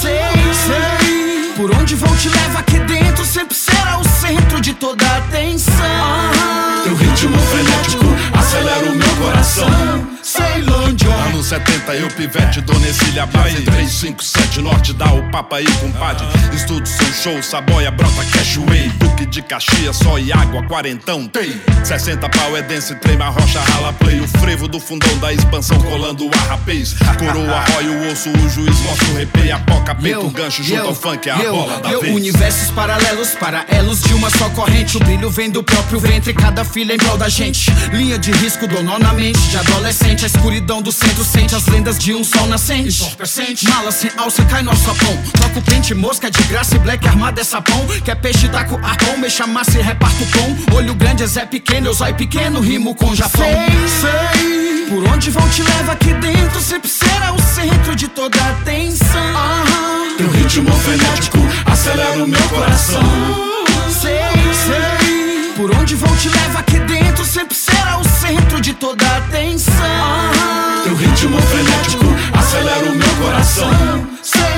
Sei, 0.00 0.18
sei, 0.66 1.52
por 1.56 1.74
onde 1.74 1.94
vou 1.94 2.16
te 2.16 2.28
leva 2.28 2.60
aqui 2.60 2.78
dentro, 2.80 3.24
sempre 3.24 3.56
será 3.56 3.98
o 3.98 4.04
centro 4.04 4.60
de 4.60 4.74
toda 4.74 5.04
a 5.06 5.18
atenção. 5.18 5.74
Uhum. 5.74 6.82
Teu 6.84 6.94
ritmo 6.94 7.38
frenético 7.38 8.06
acelera 8.38 8.90
o 8.90 8.94
meu 8.94 9.16
coração. 9.16 10.15
Ceilândia. 10.36 11.14
Anos 11.14 11.46
70, 11.46 11.94
eu 11.94 12.08
pivete, 12.08 12.60
Dona 12.60 12.86
Exília 12.86 13.26
Base. 13.26 13.62
357 13.62 14.60
Norte, 14.60 14.92
dá 14.92 15.12
o 15.12 15.30
papa 15.30 15.56
aí, 15.56 15.66
compadre. 15.80 16.26
Estudo 16.54 16.86
seu 16.86 17.12
show, 17.12 17.42
saboia, 17.42 17.90
brota, 17.90 18.24
cashway 18.32 18.88
Duque 18.98 19.26
de 19.26 19.42
Caxias, 19.42 19.96
só 19.96 20.18
e 20.18 20.32
água, 20.32 20.62
quarentão. 20.64 21.26
Tem 21.26 21.60
60 21.84 22.28
pau, 22.28 22.56
é 22.56 22.62
dance, 22.62 22.94
trema, 22.96 23.26
rocha, 23.28 23.60
rala, 23.60 23.92
play. 23.94 24.20
O 24.20 24.28
frevo 24.28 24.68
do 24.68 24.78
fundão 24.78 25.16
da 25.18 25.32
expansão, 25.32 25.78
colando 25.80 26.28
a 26.32 26.48
rapaz. 26.48 26.94
Coroa, 27.18 27.64
rói, 27.72 27.86
o 27.86 28.12
osso, 28.12 28.28
o 28.30 28.48
juiz 28.50 28.78
mostra 28.80 29.08
o 29.08 29.14
repei 29.14 29.50
A 29.50 29.58
poca, 29.60 29.94
peito, 29.94 30.28
gancho, 30.30 30.62
junto 30.62 30.88
ao 30.88 30.94
funk, 30.94 31.28
é 31.28 31.32
a 31.32 31.36
bola 31.36 31.80
da 31.80 31.98
vez. 31.98 32.14
Universos 32.14 32.70
paralelos, 32.70 33.30
paralelos 33.30 34.02
de 34.02 34.12
uma 34.14 34.30
só 34.30 34.48
corrente. 34.50 34.96
O 34.96 35.00
brilho 35.00 35.30
vem 35.30 35.50
do 35.50 35.62
próprio 35.62 35.98
ventre, 35.98 36.34
cada 36.34 36.64
filha 36.64 36.94
em 36.94 36.98
prol 36.98 37.16
da 37.16 37.28
gente. 37.28 37.70
Linha 37.92 38.18
de 38.18 38.30
risco, 38.32 38.66
dono 38.66 38.98
na 38.98 39.12
mente, 39.12 39.40
de 39.48 39.56
adolescente 39.56 40.25
a 40.26 40.28
escuridão 40.28 40.82
do 40.82 40.90
centro 40.90 41.24
sente 41.24 41.54
as 41.54 41.66
lendas 41.66 41.96
de 41.96 42.12
um 42.12 42.24
sol 42.24 42.48
nascente. 42.48 43.16
Mala 43.70 43.92
sem 43.92 44.10
alça 44.16 44.44
cai 44.46 44.60
no 44.60 44.74
sapão. 44.74 45.16
Troca 45.32 45.60
o 45.60 45.62
pente, 45.62 45.94
mosca 45.94 46.28
de 46.28 46.42
graça 46.44 46.74
e 46.74 46.78
black 46.80 47.06
armada 47.06 47.40
é 47.40 47.44
sapão. 47.44 47.86
Quer 48.04 48.16
peixe, 48.16 48.48
tá 48.48 48.64
com 48.64 48.74
arpão, 48.84 49.16
mexa 49.18 49.46
massa 49.46 49.78
e 49.78 49.82
reparto 49.82 50.26
pão. 50.26 50.76
Olho 50.76 50.96
grande 50.96 51.22
é 51.22 51.26
Zé 51.28 51.46
pequeno, 51.46 51.86
eu 51.86 51.94
zóio 51.94 52.16
pequeno, 52.16 52.60
rimo 52.60 52.92
com 52.96 53.14
Japão. 53.14 53.46
Sei, 53.46 54.00
sei. 54.00 54.86
Por 54.88 55.08
onde 55.08 55.30
vão 55.30 55.48
te 55.48 55.62
leva 55.62 55.92
aqui 55.92 56.12
dentro, 56.14 56.60
sempre 56.60 56.90
será 56.90 57.32
o 57.32 57.40
centro 57.40 57.94
de 57.94 58.08
toda 58.08 58.36
a 58.42 58.50
atenção. 58.50 59.06
Teu 60.18 60.28
ritmo 60.28 60.72
frenético 60.72 61.38
acelera 61.66 62.24
o 62.24 62.26
meu 62.26 62.48
coração. 62.48 63.00
Sei, 64.00 64.18
sei. 64.66 65.52
Por 65.54 65.72
onde 65.76 65.94
vão 65.94 66.14
te 66.16 66.28
leva 66.28 66.58
aqui 66.58 66.78
dentro, 66.80 67.24
sempre 67.24 67.54
de 68.66 68.74
toda 68.74 69.06
atenção. 69.18 69.74
Teu 70.82 70.96
ritmo 70.96 71.40
frenético 71.40 72.04
acelera 72.36 72.90
o 72.90 72.96
meu 72.96 73.08
coração. 73.22 74.15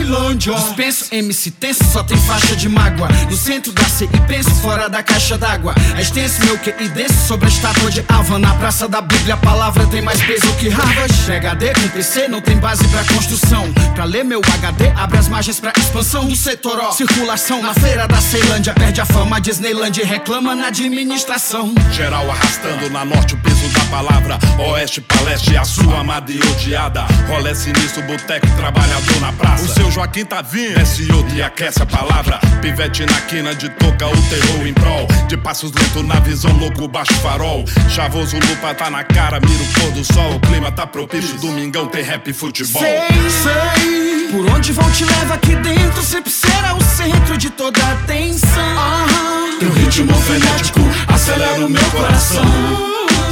Ceilândia. 0.09 0.55
Dispenso 0.55 1.07
MC 1.13 1.51
tenso, 1.51 1.85
só 1.85 2.03
tem 2.03 2.17
faixa 2.17 2.57
de 2.57 2.67
mágoa. 2.67 3.09
No 3.29 3.37
centro 3.37 3.73
da 3.73 3.85
C 3.85 4.05
e 4.07 4.21
penso 4.27 4.51
fora 4.63 4.89
da 4.89 5.03
caixa 5.03 5.37
d'água. 5.37 5.75
É 5.97 6.01
extenso 6.01 6.43
meu 6.47 6.59
que 6.59 6.71
e 6.71 6.89
denso 6.89 7.27
sobre 7.27 7.47
a 7.47 7.49
estátua 7.51 7.91
de 7.91 8.03
Ava. 8.09 8.39
Na 8.39 8.55
praça 8.55 8.89
da 8.89 9.03
Bíblia 9.03 9.35
a 9.35 9.37
palavra 9.37 9.87
tem 9.87 10.01
mais 10.01 10.21
peso 10.23 10.51
que 10.55 10.71
Harvard. 10.71 11.13
PHD 11.13 11.75
com 11.75 11.89
PC 11.89 12.29
não 12.29 12.41
tem 12.41 12.57
base 12.57 12.87
pra 12.89 13.05
construção. 13.05 13.71
Pra 13.95 14.05
ler 14.05 14.25
meu 14.25 14.41
HD, 14.41 14.89
abre 14.97 15.19
as 15.19 15.29
margens 15.29 15.61
pra 15.61 15.73
expansão 15.77 16.27
do 16.27 16.35
setor. 16.35 16.79
Ó. 16.81 16.93
Circulação 16.93 17.63
na 17.63 17.75
feira 17.75 18.09
da 18.09 18.21
Ceilândia. 18.21 18.73
Perde 18.73 19.03
a 19.03 19.05
fama, 19.05 19.39
Disneyland 19.39 20.03
reclama 20.03 20.55
na 20.55 20.69
administração. 20.69 21.75
Geral 21.93 22.31
arrastando 22.31 22.89
na 22.89 23.05
norte 23.05 23.35
o 23.35 23.37
peso 23.39 23.69
da 23.75 23.85
palavra. 23.91 24.39
Oeste, 24.59 25.03
paleste, 25.03 25.55
a 25.55 25.65
sua 25.65 26.01
amada 26.01 26.33
e 26.33 26.39
odiada. 26.39 27.05
Rolé 27.29 27.55
sinistro, 27.55 28.03
boteco, 28.05 28.47
trabalhador 28.57 29.21
na 29.21 29.33
praça. 29.33 29.69
Joaquim 29.99 30.25
tá 30.25 30.41
vindo, 30.41 30.77
desce 30.77 31.11
outro 31.11 31.35
e 31.35 31.43
aquece 31.43 31.83
a 31.83 31.87
palavra. 31.87 32.39
Pivete 32.63 33.05
na 33.05 33.21
quina 33.23 33.53
de 33.53 33.69
toca 33.69 34.07
o 34.07 34.23
terror 34.29 34.65
em 34.65 34.73
prol. 34.73 35.09
De 35.27 35.37
passos 35.37 35.73
lentos 35.73 36.07
na 36.07 36.21
visão, 36.21 36.53
louco, 36.53 36.87
baixo 36.87 37.15
farol. 37.15 37.65
Chavoso, 37.91 38.37
lupa 38.37 38.73
tá 38.75 38.89
na 38.91 39.03
cara, 39.03 39.41
mira 39.41 39.61
o 39.61 39.67
pôr 39.73 39.91
do 39.91 40.05
sol. 40.05 40.37
O 40.37 40.41
clima 40.41 40.71
tá 40.71 40.87
propício, 40.87 41.37
domingão 41.41 41.89
tem 41.89 42.05
rap 42.05 42.31
e 42.31 42.33
futebol. 42.33 42.81
Sei, 42.81 43.01
sei, 43.29 44.29
por 44.31 44.49
onde 44.49 44.71
vão 44.73 44.89
te 44.93 45.05
leva 45.05 45.35
aqui 45.35 45.57
dentro, 45.57 46.01
sempre 46.01 46.31
será 46.31 46.77
o 46.77 46.81
centro 46.81 47.37
de 47.37 47.51
toda 47.51 47.85
a 47.85 47.93
atenção. 47.95 48.77
Uhum. 48.77 49.59
Teu 49.59 49.73
ritmo 49.73 50.15
frenético 50.15 50.81
acelera 51.13 51.67
o 51.67 51.69
meu 51.69 51.91
coração. 51.91 52.45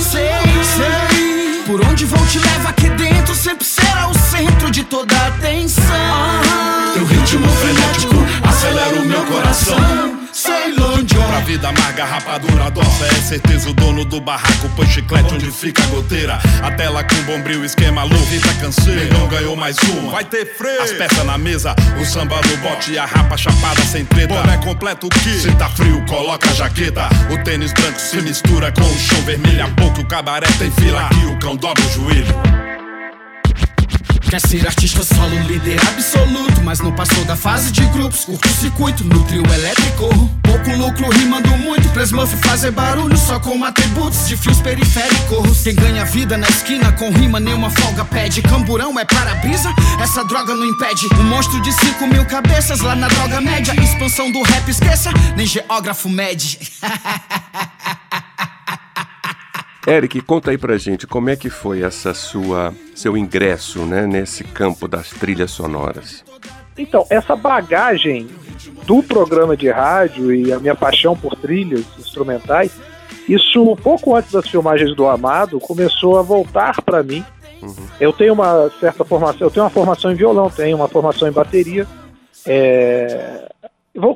Sei, 0.03 0.31
sei, 0.75 1.63
por 1.65 1.81
onde 1.87 2.05
vão 2.05 2.27
te 2.27 2.41
leva 2.41 2.71
aqui 2.71 2.89
dentro, 2.89 3.37
sempre 3.37 3.65
será 3.65 4.09
o 4.09 4.15
centro 4.19 4.69
de 4.69 4.83
toda 4.83 5.17
a 5.17 5.29
atenção. 5.29 6.46
Ritmo 7.47 7.51
frenético 7.53 8.15
acelera 8.49 9.01
o 9.01 9.05
meu 9.05 9.25
coração. 9.27 10.27
Ceilândia. 10.33 11.19
Pra 11.19 11.41
vida 11.41 11.69
amarga, 11.69 12.05
rapadura 12.05 12.71
doça. 12.71 13.07
É 13.07 13.15
certeza 13.23 13.71
o 13.71 13.73
dono 13.73 14.05
do 14.05 14.21
barraco, 14.21 14.69
põe 14.77 14.87
chiclete 14.87 15.35
onde 15.35 15.51
fica 15.51 15.83
a 15.83 15.87
goteira. 15.87 16.39
A 16.63 16.71
tela 16.73 17.03
com 17.03 17.17
bombril, 17.23 17.65
esquema 17.65 18.03
louco, 18.03 18.41
tá 18.43 18.53
cansei. 18.61 18.97
Negão 18.97 19.27
ganhou 19.29 19.57
mais 19.57 19.77
uma. 19.79 20.13
Vai 20.13 20.25
ter 20.25 20.47
freio. 20.57 20.83
As 20.83 20.93
peças 20.93 21.25
na 21.25 21.39
mesa, 21.39 21.75
o 22.01 22.05
samba 22.05 22.37
no 22.37 22.57
bote 22.59 22.93
e 22.93 22.99
a 22.99 23.07
rapa 23.07 23.37
chapada 23.37 23.83
sem 23.83 24.05
treta. 24.05 24.35
Boné 24.35 24.59
completo 24.59 25.09
que 25.09 25.41
se 25.41 25.51
tá 25.53 25.69
frio, 25.71 26.05
coloca 26.07 26.51
a 26.51 26.53
jaqueta. 26.53 27.09
O 27.31 27.43
tênis 27.43 27.73
branco 27.73 27.99
se 27.99 28.21
mistura 28.21 28.71
com 28.73 28.83
o 28.83 28.99
chão 28.99 29.23
vermelho. 29.23 29.65
A 29.65 29.69
pouco 29.71 30.03
o 30.03 30.07
cabaré 30.07 30.49
tem 30.59 30.71
fila 30.71 31.07
aqui, 31.07 31.27
o 31.27 31.39
cão 31.39 31.57
dobra 31.57 31.83
o 31.83 31.93
joelho. 31.93 32.66
Quer 34.29 34.41
ser 34.41 34.67
artista 34.67 35.05
solo, 35.05 35.39
líder 35.47 35.79
absoluto. 35.89 36.61
Mas 36.65 36.81
não 36.81 36.93
passou 36.93 37.25
da 37.25 37.37
fase 37.37 37.71
de 37.71 37.85
grupos 37.87 38.25
Curto-circuito 38.25 39.05
no 39.05 39.23
trio 39.25 39.45
elétrico. 39.45 40.09
Pouco 40.43 40.71
lucro 40.77 41.09
rimando 41.11 41.49
muito 41.59 41.89
Pra 41.91 42.03
Smurf 42.03 42.35
fazer 42.39 42.73
barulho 42.73 43.17
só 43.17 43.39
com 43.39 43.63
atributos 43.65 44.27
De 44.27 44.37
fios 44.37 44.61
periféricos. 44.61 45.63
Quem 45.63 45.75
ganha 45.75 46.05
vida 46.05 46.37
na 46.37 46.49
esquina 46.49 46.91
com 46.93 47.11
rima 47.11 47.39
Nenhuma 47.39 47.71
folga 47.71 48.05
pede. 48.05 48.43
Camburão 48.43 48.99
é 48.99 49.05
para-brisa? 49.05 49.73
Essa 50.03 50.25
droga 50.25 50.55
não 50.55 50.65
impede. 50.65 51.07
Um 51.21 51.25
monstro 51.25 51.61
de 51.63 51.73
5 51.73 52.07
mil 52.09 52.25
cabeças 52.27 52.81
Lá 52.81 52.97
na 52.97 53.07
droga 53.07 53.41
média. 53.41 53.75
Expansão 53.81 54.33
do 54.33 54.43
rap 54.43 54.69
esqueça 54.69 55.11
Nem 55.37 55.47
geógrafo 55.47 56.09
mede 56.09 56.59
Eric, 59.87 60.21
conta 60.23 60.51
aí 60.51 60.59
pra 60.59 60.77
gente 60.77 61.07
como 61.07 61.31
é 61.31 61.37
que 61.37 61.49
foi 61.49 61.83
essa 61.83 62.13
sua 62.13 62.75
seu 62.93 63.17
ingresso, 63.17 63.87
né, 63.87 64.05
nesse 64.05 64.43
campo 64.43 64.89
das 64.89 65.11
trilhas 65.11 65.53
sonoras. 65.53 66.25
Então, 66.77 67.07
essa 67.09 67.37
bagagem 67.37 68.27
do 68.85 69.01
programa 69.01 69.57
de 69.57 69.71
rádio 69.71 70.35
e 70.35 70.53
a 70.53 70.59
minha 70.59 70.75
paixão 70.75 71.17
por 71.17 71.37
trilhas 71.37 71.85
instrumentais, 71.99 72.77
isso 73.29 73.77
pouco 73.77 74.17
antes 74.17 74.33
das 74.33 74.49
filmagens 74.49 74.95
do 74.95 75.07
Amado 75.07 75.61
começou 75.61 76.19
a 76.19 76.23
voltar 76.23 76.83
para 76.83 77.03
mim. 77.05 77.25
Uhum. 77.63 77.87
Eu 78.01 78.13
tenho 78.13 78.35
uma 78.35 78.69
certa 78.81 79.05
formação, 79.05 79.47
eu 79.47 79.51
tenho 79.51 79.65
uma 79.65 79.71
formação 79.71 80.11
em 80.11 80.17
violão, 80.17 80.51
tenho 80.51 80.77
uma 80.77 80.89
formação 80.89 81.29
em 81.29 81.33
bateria. 81.33 81.87
É... 82.45 83.49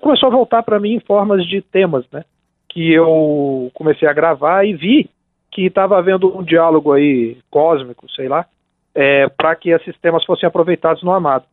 Começou 0.00 0.28
a 0.28 0.32
voltar 0.32 0.64
para 0.64 0.80
mim 0.80 0.94
em 0.94 1.00
formas 1.00 1.46
de 1.46 1.62
temas, 1.62 2.04
né? 2.12 2.24
Que 2.68 2.92
eu 2.92 3.70
comecei 3.72 4.06
a 4.06 4.12
gravar 4.12 4.64
e 4.64 4.74
vi 4.74 5.10
que 5.50 5.66
estava 5.66 5.98
havendo 5.98 6.36
um 6.36 6.42
diálogo 6.42 6.92
aí 6.92 7.38
cósmico, 7.50 8.10
sei 8.10 8.28
lá, 8.28 8.46
é, 8.94 9.28
para 9.28 9.54
que 9.54 9.70
esses 9.70 9.96
temas 9.98 10.24
fossem 10.24 10.46
aproveitados 10.46 11.02
no 11.02 11.12
Amado. 11.12 11.44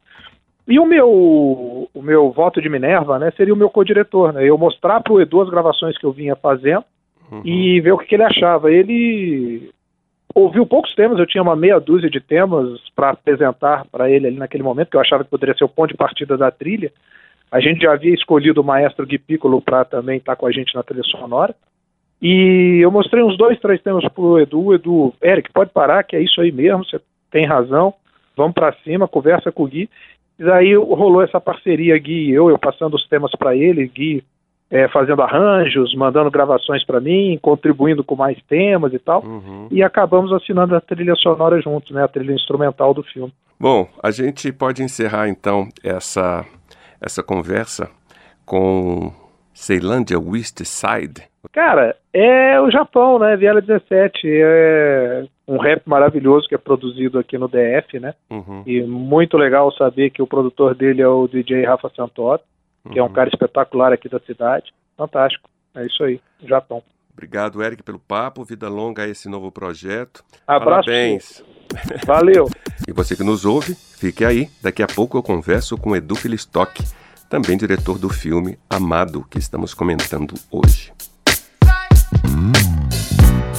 E 0.68 0.80
o 0.80 0.86
meu, 0.86 1.90
o 1.94 2.02
meu 2.02 2.30
voto 2.32 2.62
de 2.62 2.70
Minerva 2.70 3.18
né, 3.18 3.32
seria 3.38 3.54
o 3.54 3.58
meu 3.58 3.70
co-diretor, 3.70 4.34
né, 4.34 4.44
eu 4.48 4.58
mostrar 4.58 5.02
para 5.02 5.14
o 5.14 5.22
Edu 5.22 5.42
as 5.42 5.50
gravações 5.50 5.98
que 5.98 6.06
eu 6.06 6.12
vinha 6.12 6.36
fazendo 6.36 6.84
uhum. 7.32 7.42
e 7.46 7.80
ver 7.80 7.94
o 7.94 7.98
que, 7.98 8.08
que 8.08 8.16
ele 8.16 8.24
achava. 8.24 8.70
Ele 8.70 9.72
ouviu 10.36 10.66
poucos 10.66 10.94
temas, 10.94 11.18
eu 11.18 11.26
tinha 11.26 11.42
uma 11.42 11.56
meia 11.56 11.80
dúzia 11.80 12.10
de 12.10 12.20
temas 12.20 12.80
para 12.94 13.12
apresentar 13.12 13.86
para 13.92 14.10
ele 14.10 14.28
ali 14.28 14.38
naquele 14.38 14.64
momento, 14.64 14.90
que 14.90 14.98
eu 14.98 15.02
achava 15.02 15.24
que 15.24 15.30
poderia 15.30 15.56
ser 15.56 15.64
o 15.64 15.70
ponto 15.70 15.92
de 15.92 15.98
partida 15.98 16.38
da 16.38 16.52
trilha. 16.52 16.92
A 17.50 17.62
gente 17.62 17.82
já 17.82 17.94
havia 17.94 18.14
escolhido 18.14 18.60
o 18.60 18.64
maestro 18.64 19.06
Gui 19.06 19.18
Piccolo 19.18 19.62
para 19.62 19.86
também 19.86 20.18
estar 20.18 20.34
tá 20.34 20.36
com 20.36 20.48
a 20.48 20.52
gente 20.52 20.76
na 20.76 20.84
trilha 20.84 21.04
sonora. 21.04 21.56
E 22.22 22.80
eu 22.82 22.92
mostrei 22.92 23.24
uns 23.24 23.38
dois, 23.38 23.60
três 23.60 23.82
temas 23.82 24.08
pro 24.10 24.40
Edu. 24.40 24.74
Edu, 24.74 25.14
Eric, 25.22 25.52
pode 25.52 25.72
parar, 25.72 26.04
que 26.04 26.16
é 26.16 26.22
isso 26.22 26.42
aí 26.42 26.52
mesmo, 26.52 26.84
você 26.84 27.00
tem 27.32 27.46
razão. 27.46 27.94
Vamos 28.36 28.54
para 28.54 28.74
cima, 28.84 29.08
conversa 29.08 29.52
com 29.52 29.64
o 29.64 29.68
Gui. 29.68 29.90
E 30.40 30.44
daí 30.44 30.76
rolou 30.76 31.22
essa 31.22 31.40
parceria 31.40 31.98
Gui 31.98 32.30
e 32.30 32.34
eu, 32.34 32.50
eu 32.50 32.58
passando 32.58 32.96
os 32.96 33.08
temas 33.08 33.32
para 33.32 33.56
ele, 33.56 33.88
Gui 33.88 34.24
é, 34.70 34.88
fazendo 34.90 35.22
arranjos, 35.22 35.96
mandando 35.96 36.30
gravações 36.30 36.84
para 36.86 37.00
mim, 37.00 37.40
contribuindo 37.42 38.04
com 38.04 38.16
mais 38.16 38.38
temas 38.48 38.94
e 38.94 39.00
tal. 39.00 39.24
Uhum. 39.24 39.68
E 39.72 39.82
acabamos 39.82 40.32
assinando 40.34 40.76
a 40.76 40.82
trilha 40.82 41.16
sonora 41.16 41.62
juntos, 41.62 41.92
né, 41.92 42.04
a 42.04 42.08
trilha 42.08 42.34
instrumental 42.34 42.94
do 42.94 43.04
filme. 43.04 43.34
Bom, 43.60 43.88
a 44.04 44.12
gente 44.12 44.52
pode 44.52 44.84
encerrar 44.84 45.30
então 45.30 45.68
essa 45.84 46.46
essa 47.00 47.22
conversa 47.22 47.90
com 48.46 49.12
Ceilândia 49.54 50.20
West 50.20 50.64
Side. 50.64 51.24
Cara, 51.58 51.96
é 52.14 52.62
o 52.62 52.70
Japão, 52.70 53.18
né? 53.18 53.36
Viela 53.36 53.62
17 53.62 54.20
é 54.26 55.26
um 55.48 55.58
rap 55.58 55.82
maravilhoso 55.88 56.48
que 56.48 56.54
é 56.54 56.58
produzido 56.58 57.18
aqui 57.18 57.36
no 57.36 57.48
DF, 57.48 58.00
né? 58.00 58.14
Uhum. 58.30 58.62
E 58.64 58.84
muito 58.84 59.38
legal 59.38 59.72
saber 59.72 60.12
que 60.12 60.22
o 60.22 60.28
produtor 60.28 60.76
dele 60.76 61.02
é 61.02 61.08
o 61.08 61.28
DJ 61.28 61.66
Rafa 61.66 61.90
Santoro 61.96 62.42
que 62.92 63.00
é 63.00 63.04
um 63.04 63.12
cara 63.12 63.30
espetacular 63.30 63.92
aqui 63.92 64.10
da 64.10 64.20
cidade. 64.20 64.74
Fantástico. 64.96 65.50
É 65.76 65.86
isso 65.86 66.04
aí, 66.04 66.20
Japão. 66.44 66.82
Obrigado, 67.12 67.62
Eric, 67.64 67.84
pelo 67.84 68.00
papo. 68.00 68.44
Vida 68.44 68.70
longa 68.70 69.04
a 69.04 69.08
esse 69.08 69.28
novo 69.28 69.52
projeto. 69.52 70.24
Abraço. 70.46 70.86
Parabéns. 70.86 71.44
Valeu. 72.06 72.48
e 72.88 72.94
você 72.94 73.16
que 73.16 73.24
nos 73.24 73.46
ouve, 73.46 73.76
fique 73.76 74.24
aí. 74.24 74.48
Daqui 74.62 74.84
a 74.84 74.88
pouco 74.88 75.18
eu 75.18 75.24
converso 75.24 75.78
com 75.78 75.96
Edu 75.96 76.16
Filistock, 76.16 76.84
também 77.30 77.58
diretor 77.58 77.98
do 77.98 78.10
filme 78.10 78.58
Amado, 78.70 79.26
que 79.30 79.40
estamos 79.40 79.74
comentando 79.74 80.36
hoje. 80.52 80.94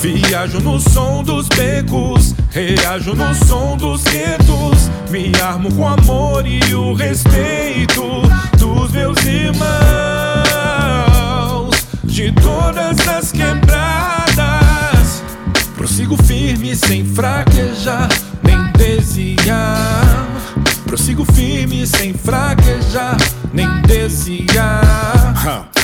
Viajo 0.00 0.60
no 0.60 0.78
som 0.78 1.24
dos 1.24 1.48
becos, 1.48 2.32
reajo 2.50 3.16
no 3.16 3.34
som 3.34 3.76
dos 3.76 4.04
guetos. 4.04 4.88
Me 5.10 5.32
armo 5.42 5.74
com 5.74 5.88
amor 5.88 6.46
e 6.46 6.60
o 6.72 6.94
respeito 6.94 8.22
dos 8.56 8.92
meus 8.92 9.18
irmãos. 9.24 9.58
De 12.04 12.30
todas 12.32 13.08
as 13.08 13.32
quebradas, 13.32 15.24
prossigo 15.74 16.16
firme 16.22 16.76
sem 16.76 17.04
fraquejar 17.04 18.08
nem 18.44 18.70
desviar. 18.76 20.28
Prossigo 20.84 21.24
firme 21.32 21.84
sem 21.86 22.14
fraquejar 22.14 23.16
nem 23.52 23.66
desviar. 23.82 25.34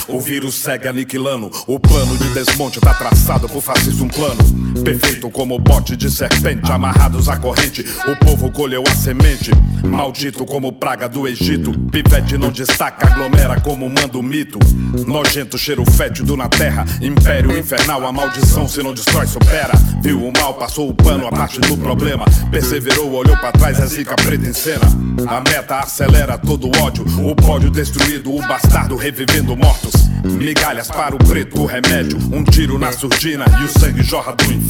O 0.08 0.20
vírus 0.20 0.56
segue 0.56 0.86
aniquilando. 0.86 1.50
O 1.66 1.80
plano 1.80 2.16
de 2.18 2.28
desmonte 2.34 2.80
tá 2.80 2.92
traçado 2.92 3.48
por 3.48 3.62
fascista 3.62 4.04
um 4.04 4.08
plano. 4.08 4.63
Perfeito 4.82 5.30
como 5.30 5.58
bote 5.58 5.96
de 5.96 6.10
serpente, 6.10 6.70
amarrados 6.70 7.28
à 7.28 7.36
corrente. 7.36 7.84
O 8.06 8.16
povo 8.24 8.50
colheu 8.50 8.82
a 8.86 8.94
semente. 8.94 9.50
Maldito 9.84 10.44
como 10.44 10.72
praga 10.72 11.08
do 11.08 11.28
Egito. 11.28 11.72
Pivete 11.90 12.36
não 12.36 12.50
destaca, 12.50 13.06
aglomera 13.06 13.60
como 13.60 13.88
manda 13.88 14.18
o 14.18 14.22
mito. 14.22 14.58
Nojento 15.06 15.56
cheiro 15.56 15.84
fétido 15.90 16.36
na 16.36 16.48
terra. 16.48 16.84
Império 17.00 17.56
infernal, 17.56 18.06
a 18.06 18.12
maldição 18.12 18.66
se 18.68 18.82
não 18.82 18.92
destrói, 18.92 19.26
supera. 19.26 19.72
Viu 20.02 20.26
o 20.26 20.32
mal, 20.32 20.54
passou 20.54 20.88
o 20.88 20.94
pano, 20.94 21.26
a 21.26 21.30
parte 21.30 21.60
do 21.60 21.76
problema. 21.76 22.24
Perseverou, 22.50 23.12
olhou 23.12 23.36
para 23.36 23.52
trás, 23.52 23.78
é 23.78 23.86
zica 23.86 24.16
preta 24.16 24.46
em 24.46 24.52
cena. 24.52 24.86
A 25.28 25.40
meta 25.40 25.78
acelera 25.78 26.36
todo 26.36 26.70
ódio. 26.82 27.04
O 27.24 27.34
pódio 27.34 27.70
destruído, 27.70 28.34
o 28.34 28.40
bastardo 28.40 28.96
revivendo 28.96 29.56
mortos. 29.56 29.92
Migalhas 30.24 30.88
para 30.88 31.14
o 31.14 31.18
preto, 31.18 31.60
o 31.60 31.66
remédio. 31.66 32.18
Um 32.32 32.42
tiro 32.42 32.78
na 32.78 32.90
surdina 32.92 33.44
e 33.60 33.64
o 33.64 33.78
sangue 33.78 34.02
jorra 34.02 34.32
do 34.32 34.44
inferno. 34.44 34.63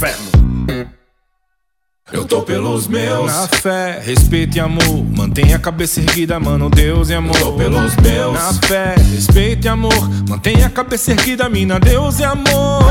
Eu 2.13 2.25
tô 2.25 2.43
pelos 2.43 2.87
meus. 2.87 3.27
Na 3.27 3.49
fé, 3.49 4.01
respeito 4.05 4.57
e 4.57 4.61
amor. 4.61 5.05
Mantenha 5.17 5.57
a 5.57 5.59
cabeça 5.59 6.01
erguida, 6.01 6.39
mano. 6.39 6.71
Deus 6.71 7.11
e 7.11 7.15
amor. 7.15 7.37
Eu 7.37 7.47
tô 7.47 7.53
pelos 7.55 7.97
meus. 7.97 8.35
Na 8.35 8.55
fé, 8.55 8.95
respeito 8.97 9.65
e 9.65 9.69
amor. 9.69 10.11
Mantenha 10.29 10.67
a 10.67 10.71
cabeça 10.71 11.11
erguida, 11.13 11.49
mina. 11.49 11.81
Deus 11.81 12.19
e 12.21 12.25
amor. 12.25 12.83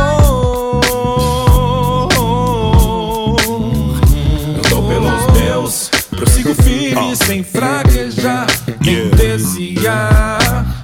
Eu 4.55 4.61
tô 4.69 4.83
pelos 4.83 5.39
meus. 5.39 5.89
Prossigo 6.09 6.55
firme, 6.55 7.15
sem 7.15 7.43
fraquejar, 7.43 8.47
nem 8.81 9.09
desviar. 9.09 10.82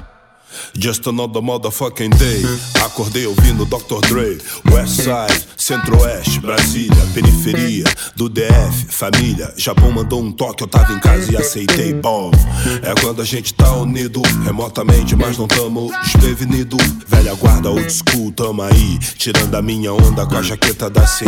Just 0.78 1.08
another 1.08 1.42
motherfucking 1.42 2.16
day. 2.18 2.44
Acordei 2.86 3.26
ouvindo 3.26 3.66
Dr. 3.66 4.00
Dre, 4.08 4.38
Westside, 4.72 5.46
Centro-Oeste, 5.58 6.40
Brasília, 6.40 7.06
periferia 7.14 7.84
do 8.16 8.30
DF, 8.30 8.86
família. 8.90 9.54
Japão 9.58 9.92
mandou 9.92 10.22
um 10.22 10.32
toque, 10.32 10.64
eu 10.64 10.68
tava 10.68 10.94
em 10.94 11.00
casa 11.00 11.32
e 11.32 11.38
aceitei. 11.38 11.94
Bom, 11.94 12.32
é 12.82 12.94
quando 13.02 13.22
a 13.22 13.26
gente 13.26 13.54
tá 13.54 13.74
unido, 13.74 14.22
remotamente, 14.44 15.16
mas 15.16 15.38
não 15.38 15.48
tamo 15.48 15.92
desprevenido. 16.04 16.78
Velha 17.08 17.34
guarda, 17.36 17.70
old 17.70 17.92
school, 17.92 18.32
tamo 18.32 18.62
aí. 18.62 19.00
Tirando 19.18 19.56
a 19.56 19.62
minha 19.62 19.94
onda 19.94 20.26
com 20.26 20.38
a 20.38 20.42
jaqueta 20.42 20.90
da 20.90 21.06
CI. 21.06 21.26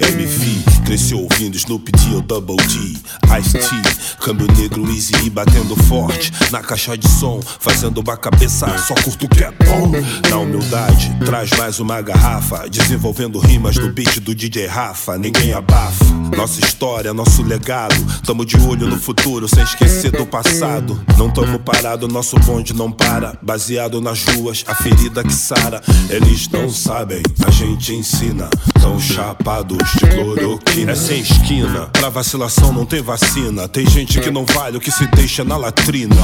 MV, 0.00 0.84
cresceu 0.84 1.18
ouvindo 1.20 1.56
Snoop 1.56 1.90
D 1.90 2.14
ou 2.14 2.20
Double 2.20 2.56
D. 2.56 2.98
Ice-T, 3.38 4.16
câmbio 4.20 4.46
negro 4.56 4.88
easy 4.90 5.30
batendo 5.30 5.76
forte. 5.84 6.32
Na 6.50 6.60
caixa 6.60 6.96
de 6.96 7.08
som, 7.08 7.40
fazendo 7.42 7.98
uma 7.98 8.16
cabeça 8.16 8.66
só 8.82 8.94
curto 8.94 9.26
o 9.26 9.28
que 9.28 9.44
é 9.44 9.50
bom. 9.50 9.92
Na 10.28 10.38
humildade, 10.38 11.16
traz 11.24 11.50
mais 11.50 11.78
uma 11.78 12.00
garrafa. 12.00 12.68
Desenvolvendo 12.68 13.38
rimas 13.38 13.76
do 13.76 13.88
beat 13.92 14.18
do 14.20 14.34
DJ 14.34 14.66
Rafa, 14.66 15.16
ninguém 15.16 15.52
abafa. 15.52 16.04
Nossa 16.36 16.60
história, 16.60 17.14
nosso 17.14 17.42
legado. 17.42 17.94
Tamo 18.24 18.44
de 18.44 18.56
olho 18.56 18.88
no 18.88 18.98
futuro, 18.98 19.48
sem 19.48 19.62
esquecer 19.62 20.10
do 20.10 20.26
passado. 20.26 21.00
Não 21.16 21.30
tamo 21.30 21.58
parado, 21.60 22.08
nosso 22.08 22.36
bonde 22.40 22.74
não 22.74 22.90
para. 22.90 23.38
Baseado 23.40 24.00
nas 24.00 24.24
ruas, 24.24 24.64
a 24.66 24.74
ferida 24.74 25.22
que 25.22 25.32
sara. 25.32 25.80
Eles 26.10 26.48
não 26.48 26.68
sabem, 26.68 27.22
a 27.46 27.50
gente 27.50 27.94
ensina. 27.94 28.50
Tão 28.82 28.98
chapados 28.98 29.78
de 29.92 30.06
cloroquina. 30.08 30.90
É 30.90 30.94
sem 30.96 31.20
esquina, 31.20 31.88
pra 31.92 32.10
vacilação 32.10 32.72
não 32.72 32.84
tem 32.84 33.00
vacina. 33.00 33.68
Tem 33.68 33.88
gente 33.88 34.20
que 34.20 34.28
não 34.28 34.44
vale 34.44 34.76
o 34.76 34.80
que 34.80 34.90
se 34.90 35.06
deixa 35.06 35.44
na 35.44 35.56
latrina. 35.56 36.16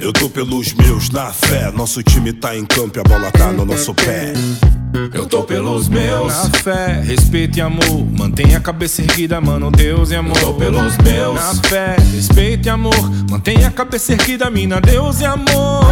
Eu 0.00 0.10
tô 0.10 0.30
pelos 0.30 0.72
meus 0.72 1.10
na 1.10 1.30
fé. 1.30 1.70
Nosso 1.70 2.02
time 2.02 2.32
tá 2.32 2.56
em 2.56 2.64
campo 2.64 2.98
e 2.98 3.00
a 3.00 3.04
bola 3.04 3.30
tá 3.30 3.52
no 3.52 3.66
nosso 3.66 3.92
pé. 3.92 4.32
Eu 5.12 5.26
tô 5.26 5.42
pelos 5.42 5.86
meus. 5.88 6.32
Na 6.32 6.50
fé, 6.50 7.02
respeito 7.04 7.58
e 7.58 7.60
amor. 7.60 8.06
Mantenha 8.18 8.56
a 8.56 8.60
cabeça 8.60 9.02
erguida, 9.02 9.38
mano. 9.38 9.70
Deus 9.70 10.10
e 10.10 10.16
amor. 10.16 10.36
Eu 10.38 10.46
tô 10.46 10.54
pelos 10.54 10.96
meus. 10.96 11.34
Na 11.34 11.54
fé, 11.62 11.96
respeito 12.14 12.66
e 12.66 12.70
amor. 12.70 13.10
Mantenha 13.30 13.68
a 13.68 13.70
cabeça 13.70 14.12
erguida, 14.12 14.48
mina. 14.50 14.80
Deus 14.80 15.20
e 15.20 15.26
amor. 15.26 15.82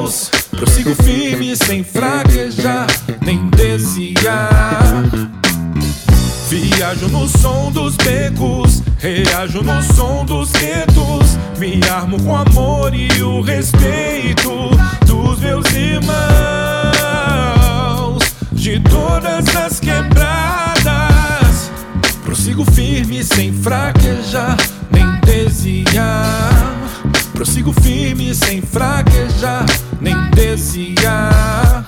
Meus. 0.00 0.30
Prossigo 0.50 0.94
firme, 0.94 1.54
sem 1.56 1.84
fraquejar, 1.84 2.86
nem 3.20 3.48
desviar. 3.50 5.04
Viajo 6.48 7.08
no 7.08 7.28
som 7.28 7.70
dos 7.70 7.96
becos, 7.96 8.82
reajo 8.98 9.62
no 9.62 9.82
som 9.82 10.24
dos 10.24 10.50
guetos. 10.52 11.38
Me 11.58 11.80
armo 11.88 12.20
com 12.22 12.36
amor 12.36 12.92
e 12.94 13.08
o 13.22 13.40
respeito 13.40 14.70
dos 15.06 15.38
meus 15.40 15.66
irmãos. 15.72 16.10
De 18.52 18.80
todas 18.80 19.56
as 19.56 19.78
quebradas, 19.80 21.70
prossigo 22.24 22.64
firme 22.72 23.22
sem 23.22 23.52
fraquejar 23.52 24.56
nem 24.90 25.06
desviar. 25.20 26.49
Prossigo 27.60 27.72
firme 27.82 28.34
sem 28.34 28.62
fraquejar 28.62 29.66
nem 30.00 30.14
desviar. 30.30 31.84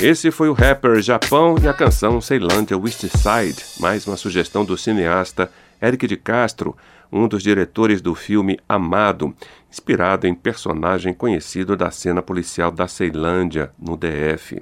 Esse 0.00 0.32
foi 0.32 0.48
o 0.48 0.52
rapper 0.52 1.00
Japão 1.00 1.54
e 1.62 1.68
a 1.68 1.72
canção 1.72 2.20
Ceilândia 2.20 2.76
West 2.76 3.02
Side, 3.02 3.64
mais 3.78 4.04
uma 4.06 4.16
sugestão 4.16 4.64
do 4.64 4.76
cineasta 4.76 5.50
Eric 5.80 6.08
de 6.08 6.16
Castro, 6.16 6.76
um 7.12 7.28
dos 7.28 7.44
diretores 7.44 8.00
do 8.00 8.14
filme 8.14 8.58
Amado, 8.68 9.32
inspirado 9.70 10.26
em 10.26 10.34
personagem 10.34 11.14
conhecido 11.14 11.76
da 11.76 11.90
cena 11.92 12.20
policial 12.20 12.72
da 12.72 12.88
Ceilândia, 12.88 13.70
no 13.78 13.96
DF. 13.96 14.60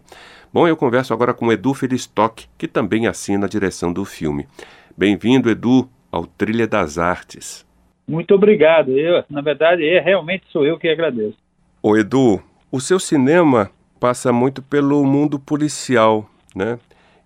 Bom, 0.52 0.68
eu 0.68 0.76
converso 0.76 1.14
agora 1.14 1.32
com 1.32 1.50
Edu 1.50 1.72
Felistock, 1.72 2.46
que 2.58 2.68
também 2.68 3.06
assina 3.06 3.46
a 3.46 3.48
direção 3.48 3.90
do 3.90 4.04
filme. 4.04 4.46
Bem-vindo, 4.94 5.48
Edu, 5.48 5.88
ao 6.12 6.26
Trilha 6.26 6.66
das 6.66 6.98
Artes. 6.98 7.69
Muito 8.10 8.34
obrigado. 8.34 8.90
Eu, 8.90 9.24
na 9.30 9.40
verdade, 9.40 9.88
é, 9.88 10.00
realmente 10.00 10.44
sou 10.50 10.66
eu 10.66 10.76
que 10.76 10.88
agradeço. 10.88 11.36
Ô 11.80 11.96
Edu, 11.96 12.42
o 12.68 12.80
seu 12.80 12.98
cinema 12.98 13.70
passa 14.00 14.32
muito 14.32 14.60
pelo 14.60 15.04
mundo 15.04 15.38
policial, 15.38 16.28
né? 16.52 16.76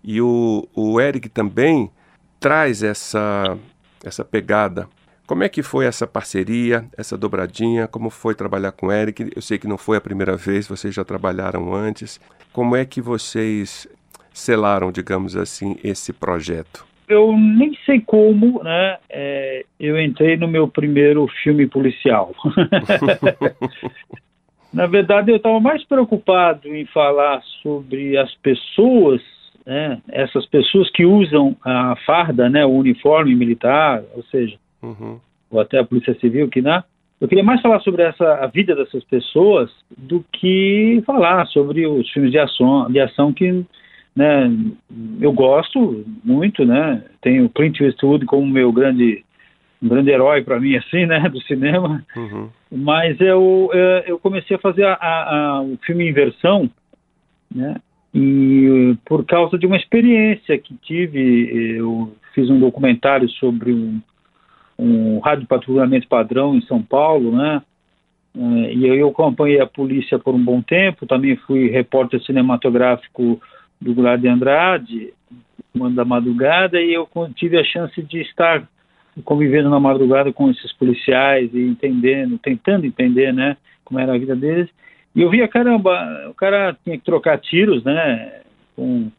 E 0.02 0.20
o, 0.20 0.68
o 0.74 1.00
Eric 1.00 1.30
também 1.30 1.90
traz 2.38 2.82
essa, 2.82 3.56
essa 4.04 4.22
pegada. 4.22 4.86
Como 5.26 5.42
é 5.42 5.48
que 5.48 5.62
foi 5.62 5.86
essa 5.86 6.06
parceria, 6.06 6.84
essa 6.98 7.16
dobradinha? 7.16 7.88
Como 7.88 8.10
foi 8.10 8.34
trabalhar 8.34 8.72
com 8.72 8.88
o 8.88 8.92
Eric? 8.92 9.32
Eu 9.34 9.40
sei 9.40 9.56
que 9.56 9.66
não 9.66 9.78
foi 9.78 9.96
a 9.96 10.02
primeira 10.02 10.36
vez, 10.36 10.68
vocês 10.68 10.94
já 10.94 11.02
trabalharam 11.02 11.74
antes. 11.74 12.20
Como 12.52 12.76
é 12.76 12.84
que 12.84 13.00
vocês 13.00 13.88
selaram, 14.34 14.92
digamos 14.92 15.34
assim, 15.34 15.78
esse 15.82 16.12
projeto? 16.12 16.84
Eu 17.08 17.36
nem 17.36 17.76
sei 17.84 18.00
como, 18.00 18.62
né? 18.62 18.96
É, 19.10 19.64
eu 19.78 20.00
entrei 20.00 20.36
no 20.36 20.48
meu 20.48 20.66
primeiro 20.66 21.26
filme 21.42 21.66
policial. 21.66 22.34
Na 24.72 24.86
verdade, 24.86 25.30
eu 25.30 25.36
estava 25.36 25.60
mais 25.60 25.84
preocupado 25.84 26.74
em 26.74 26.84
falar 26.86 27.40
sobre 27.62 28.16
as 28.16 28.34
pessoas, 28.36 29.20
né? 29.64 30.00
Essas 30.08 30.46
pessoas 30.46 30.90
que 30.90 31.04
usam 31.04 31.56
a 31.64 31.94
farda, 32.04 32.48
né? 32.48 32.64
O 32.64 32.70
uniforme 32.70 33.34
militar, 33.34 34.02
ou 34.14 34.22
seja, 34.24 34.56
uhum. 34.82 35.20
ou 35.50 35.60
até 35.60 35.78
a 35.78 35.84
polícia 35.84 36.14
civil, 36.18 36.48
que 36.48 36.60
né? 36.60 36.82
Eu 37.20 37.28
queria 37.28 37.44
mais 37.44 37.62
falar 37.62 37.80
sobre 37.80 38.02
essa 38.02 38.34
a 38.34 38.46
vida 38.48 38.74
dessas 38.74 39.04
pessoas 39.04 39.70
do 39.96 40.24
que 40.32 41.00
falar 41.06 41.46
sobre 41.46 41.86
os 41.86 42.10
filmes 42.10 42.32
de 42.32 42.38
ação, 42.38 42.90
de 42.90 43.00
ação 43.00 43.32
que 43.32 43.64
né, 44.14 44.50
eu 45.20 45.32
gosto 45.32 46.04
muito, 46.22 46.64
né? 46.64 47.02
Tenho 47.20 47.48
Clint 47.48 47.80
Eastwood 47.80 48.26
como 48.26 48.46
meu 48.46 48.72
grande 48.72 49.24
um 49.82 49.88
grande 49.88 50.10
herói 50.10 50.42
para 50.42 50.60
mim 50.60 50.76
assim, 50.78 51.04
né, 51.04 51.28
do 51.28 51.40
cinema. 51.42 52.04
Uhum. 52.16 52.48
Mas 52.70 53.20
eu 53.20 53.70
é, 53.72 54.04
eu 54.06 54.18
comecei 54.18 54.56
a 54.56 54.60
fazer 54.60 54.84
a, 54.84 54.94
a, 55.00 55.62
o 55.62 55.76
filme 55.84 56.08
em 56.08 56.12
versão, 56.12 56.70
né? 57.52 57.76
E 58.14 58.96
por 59.04 59.24
causa 59.24 59.58
de 59.58 59.66
uma 59.66 59.76
experiência 59.76 60.56
que 60.56 60.72
tive, 60.76 61.76
eu 61.76 62.14
fiz 62.32 62.48
um 62.48 62.60
documentário 62.60 63.28
sobre 63.28 63.72
um, 63.72 64.00
um 64.78 65.18
rádio 65.18 65.48
patrulhamento 65.48 66.06
padrão 66.06 66.54
em 66.54 66.62
São 66.62 66.80
Paulo, 66.80 67.36
né? 67.36 67.60
É, 68.36 68.72
e 68.72 68.86
eu 68.86 69.08
acompanhei 69.08 69.60
a 69.60 69.66
polícia 69.66 70.18
por 70.18 70.34
um 70.34 70.44
bom 70.44 70.62
tempo, 70.62 71.06
também 71.06 71.36
fui 71.36 71.68
repórter 71.68 72.22
cinematográfico 72.22 73.40
do 73.84 73.94
Goulart 73.94 74.20
de 74.20 74.28
Andrade, 74.28 75.12
Mano 75.74 75.94
da 75.94 76.04
Madrugada, 76.04 76.80
e 76.80 76.94
eu 76.94 77.06
tive 77.34 77.58
a 77.58 77.64
chance 77.64 78.00
de 78.02 78.22
estar 78.22 78.66
convivendo 79.24 79.68
na 79.68 79.78
madrugada 79.78 80.32
com 80.32 80.50
esses 80.50 80.72
policiais 80.72 81.50
e 81.52 81.60
entendendo, 81.60 82.38
tentando 82.38 82.86
entender, 82.86 83.32
né, 83.32 83.56
como 83.84 84.00
era 84.00 84.14
a 84.14 84.18
vida 84.18 84.34
deles. 84.34 84.68
E 85.14 85.20
eu 85.20 85.30
via, 85.30 85.46
caramba, 85.46 86.28
o 86.28 86.34
cara 86.34 86.76
tinha 86.82 86.96
que 86.96 87.04
trocar 87.04 87.38
tiros, 87.38 87.84
né, 87.84 88.40
com, 88.74 89.10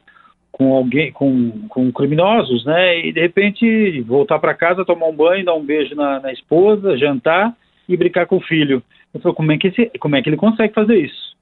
com 0.51 0.73
alguém, 0.73 1.12
com, 1.12 1.67
com 1.69 1.91
criminosos, 1.91 2.65
né, 2.65 3.06
e 3.06 3.13
de 3.13 3.21
repente 3.21 4.01
voltar 4.01 4.39
para 4.39 4.54
casa, 4.54 4.84
tomar 4.84 5.08
um 5.08 5.15
banho, 5.15 5.45
dar 5.45 5.54
um 5.54 5.63
beijo 5.63 5.93
na, 5.93 6.19
na 6.19 6.34
esposa, 6.34 6.97
jantar 6.97 7.56
e 7.88 7.95
brincar 7.95 8.25
com 8.25 8.38
o 8.38 8.41
filho. 8.43 8.82
Eu 9.13 9.19
falei, 9.19 9.36
como 9.36 9.51
é 9.51 9.58
que, 9.58 9.67
esse, 9.67 9.91
como 9.99 10.15
é 10.15 10.21
que 10.21 10.30
ele 10.30 10.38
consegue 10.38 10.73
fazer 10.73 10.97
isso, 10.97 11.36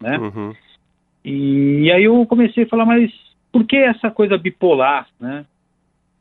né? 0.00 0.16
Uhum. 0.18 0.54
E 1.24 1.90
aí 1.92 2.04
eu 2.04 2.24
comecei 2.26 2.64
a 2.64 2.68
falar, 2.68 2.86
mas 2.86 3.12
por 3.52 3.64
que 3.64 3.76
essa 3.76 4.10
coisa 4.10 4.38
bipolar, 4.38 5.06
né? 5.20 5.44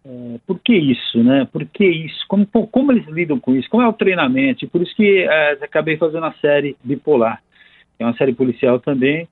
É, 0.06 0.40
por 0.48 0.60
que 0.60 0.74
isso, 0.74 1.22
né? 1.24 1.46
Por 1.52 1.66
que 1.66 1.86
isso? 1.86 2.26
Como, 2.28 2.48
como 2.48 2.92
eles 2.92 3.06
lidam 3.08 3.40
com 3.40 3.56
isso? 3.56 3.70
Como 3.70 3.84
é 3.84 3.88
o 3.88 3.94
treinamento? 3.94 4.64
E 4.64 4.68
por 4.68 4.82
isso 4.82 4.96
que 4.96 5.20
é, 5.20 5.52
acabei 5.62 5.98
fazendo 5.98 6.26
a 6.26 6.34
série 6.34 6.78
Bipolar. 6.82 7.42
É 8.00 8.06
uma 8.06 8.16
série 8.16 8.34
policial 8.34 8.80
também 8.80 9.28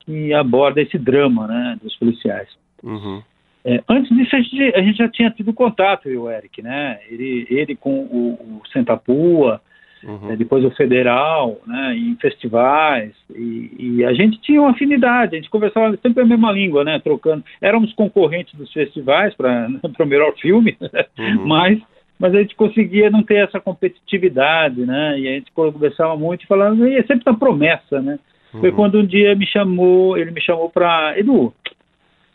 que 0.00 0.34
aborda 0.34 0.82
esse 0.82 0.98
drama, 0.98 1.46
né, 1.46 1.78
dos 1.82 1.96
policiais. 1.96 2.48
Uhum. 2.82 3.22
É, 3.64 3.82
antes 3.88 4.14
disso, 4.16 4.36
a 4.36 4.40
gente, 4.40 4.74
a 4.74 4.82
gente, 4.82 4.98
já 4.98 5.08
tinha 5.08 5.30
tido 5.30 5.52
contato, 5.52 6.08
eu 6.08 6.14
e 6.14 6.18
o 6.18 6.30
Eric, 6.30 6.62
né? 6.62 6.98
Ele, 7.08 7.46
ele 7.50 7.76
com 7.76 8.00
o, 8.00 8.60
o 8.60 8.62
Sentapua, 8.72 9.60
uhum. 10.02 10.30
é, 10.30 10.36
depois 10.36 10.64
o 10.64 10.70
federal, 10.70 11.58
né, 11.66 11.94
em 11.96 12.16
festivais, 12.16 13.12
e, 13.34 13.70
e, 13.78 14.04
a 14.04 14.12
gente 14.12 14.40
tinha 14.40 14.60
uma 14.60 14.70
afinidade, 14.70 15.34
a 15.34 15.38
gente 15.38 15.50
conversava 15.50 15.96
sempre 16.02 16.22
a 16.22 16.26
mesma 16.26 16.52
língua, 16.52 16.84
né, 16.84 16.98
trocando. 16.98 17.44
Éramos 17.60 17.92
concorrentes 17.94 18.54
dos 18.54 18.72
festivais 18.72 19.34
para 19.34 19.68
o 20.00 20.06
melhor 20.06 20.34
filme, 20.36 20.76
uhum. 21.18 21.46
mas 21.46 21.80
mas 22.18 22.34
a 22.34 22.40
gente 22.40 22.56
conseguia 22.56 23.08
não 23.10 23.22
ter 23.22 23.36
essa 23.36 23.60
competitividade, 23.60 24.84
né? 24.84 25.20
E 25.20 25.28
a 25.28 25.32
gente 25.34 25.52
conversava 25.52 26.16
muito 26.16 26.42
e 26.42 26.48
falava, 26.48 26.74
e 26.88 26.96
é 26.96 27.02
sempre 27.04 27.22
uma 27.30 27.38
promessa, 27.38 28.02
né? 28.02 28.18
Uhum. 28.52 28.60
Foi 28.60 28.72
quando 28.72 28.98
um 28.98 29.06
dia 29.06 29.36
me 29.36 29.46
chamou, 29.46 30.18
ele 30.18 30.32
me 30.32 30.40
chamou 30.40 30.68
para 30.68 31.16
Edu, 31.16 31.54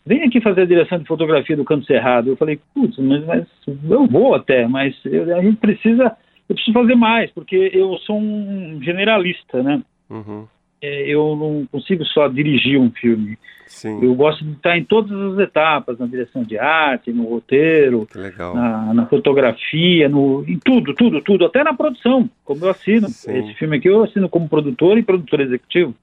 vem 0.06 0.22
aqui 0.22 0.40
fazer 0.40 0.62
a 0.62 0.66
direção 0.66 0.98
de 0.98 1.06
fotografia 1.06 1.56
do 1.56 1.64
Canto 1.64 1.86
Cerrado. 1.86 2.28
Eu 2.28 2.36
falei, 2.36 2.58
putz, 2.74 2.96
mas, 2.98 3.24
mas, 3.26 3.46
eu 3.66 4.06
vou 4.06 4.34
até, 4.34 4.66
mas 4.66 4.94
eu, 5.04 5.36
a 5.36 5.42
gente 5.42 5.56
precisa 5.56 6.16
eu 6.48 6.54
preciso 6.54 6.72
fazer 6.72 6.94
mais, 6.94 7.30
porque 7.30 7.70
eu 7.72 7.96
sou 7.98 8.18
um 8.18 8.80
generalista, 8.82 9.62
né? 9.62 9.82
Uhum. 10.10 10.46
É, 10.82 11.08
eu 11.08 11.34
não 11.34 11.66
consigo 11.70 12.04
só 12.04 12.28
dirigir 12.28 12.78
um 12.78 12.90
filme. 12.90 13.38
Sim. 13.66 14.04
Eu 14.04 14.14
gosto 14.14 14.44
de 14.44 14.52
estar 14.52 14.76
em 14.76 14.84
todas 14.84 15.10
as 15.10 15.38
etapas, 15.38 15.98
na 15.98 16.06
direção 16.06 16.42
de 16.42 16.58
arte, 16.58 17.12
no 17.12 17.24
roteiro, 17.24 18.06
na, 18.54 18.92
na, 18.92 19.06
fotografia, 19.06 20.08
no, 20.08 20.44
em 20.46 20.58
tudo, 20.58 20.94
tudo, 20.94 21.22
tudo, 21.22 21.46
até 21.46 21.64
na 21.64 21.72
produção, 21.72 22.28
como 22.44 22.64
eu 22.64 22.70
assino. 22.70 23.08
Sim. 23.08 23.38
Esse 23.38 23.54
filme 23.54 23.78
aqui 23.78 23.88
eu 23.88 24.04
assino 24.04 24.28
como 24.28 24.48
produtor 24.48 24.98
e 24.98 25.02
produtor 25.02 25.40
executivo. 25.40 25.94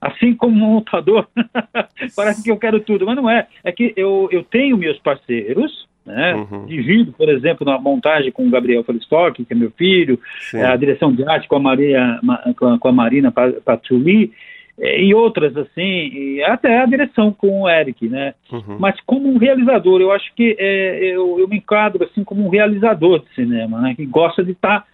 Assim 0.00 0.32
como 0.32 0.54
montador, 0.54 1.26
parece 2.14 2.42
que 2.44 2.50
eu 2.52 2.56
quero 2.56 2.78
tudo, 2.78 3.04
mas 3.04 3.16
não 3.16 3.28
é. 3.28 3.48
É 3.64 3.72
que 3.72 3.92
eu, 3.96 4.28
eu 4.30 4.44
tenho 4.44 4.78
meus 4.78 4.98
parceiros, 5.00 5.87
né? 6.08 6.34
Uhum. 6.34 6.64
Divido, 6.66 7.12
por 7.12 7.28
exemplo, 7.28 7.64
na 7.64 7.78
montagem 7.78 8.32
com 8.32 8.46
o 8.46 8.50
Gabriel 8.50 8.82
Felistock, 8.82 9.44
que 9.44 9.52
é 9.52 9.56
meu 9.56 9.70
filho, 9.70 10.18
é, 10.54 10.64
a 10.64 10.74
direção 10.74 11.12
de 11.12 11.22
arte 11.28 11.46
com 11.46 11.56
a, 11.56 11.60
Maria, 11.60 12.18
com 12.58 12.88
a 12.88 12.92
Marina 12.92 13.30
Patrulli, 13.30 14.32
é, 14.80 15.02
e 15.02 15.12
outras 15.14 15.56
assim, 15.56 16.40
até 16.42 16.80
a 16.80 16.86
direção 16.86 17.32
com 17.32 17.62
o 17.62 17.68
Eric, 17.68 18.08
né? 18.08 18.34
Uhum. 18.50 18.78
Mas 18.78 18.98
como 19.04 19.28
um 19.28 19.36
realizador, 19.36 20.00
eu 20.00 20.10
acho 20.10 20.32
que 20.34 20.56
é, 20.58 21.14
eu, 21.14 21.38
eu, 21.38 21.48
me 21.48 21.58
enquadro 21.58 22.04
assim 22.04 22.24
como 22.24 22.46
um 22.46 22.48
realizador 22.48 23.20
de 23.20 23.34
cinema, 23.34 23.80
né? 23.80 23.94
Que 23.94 24.06
gosta 24.06 24.42
de 24.42 24.52
estar 24.52 24.80
tá 24.80 24.86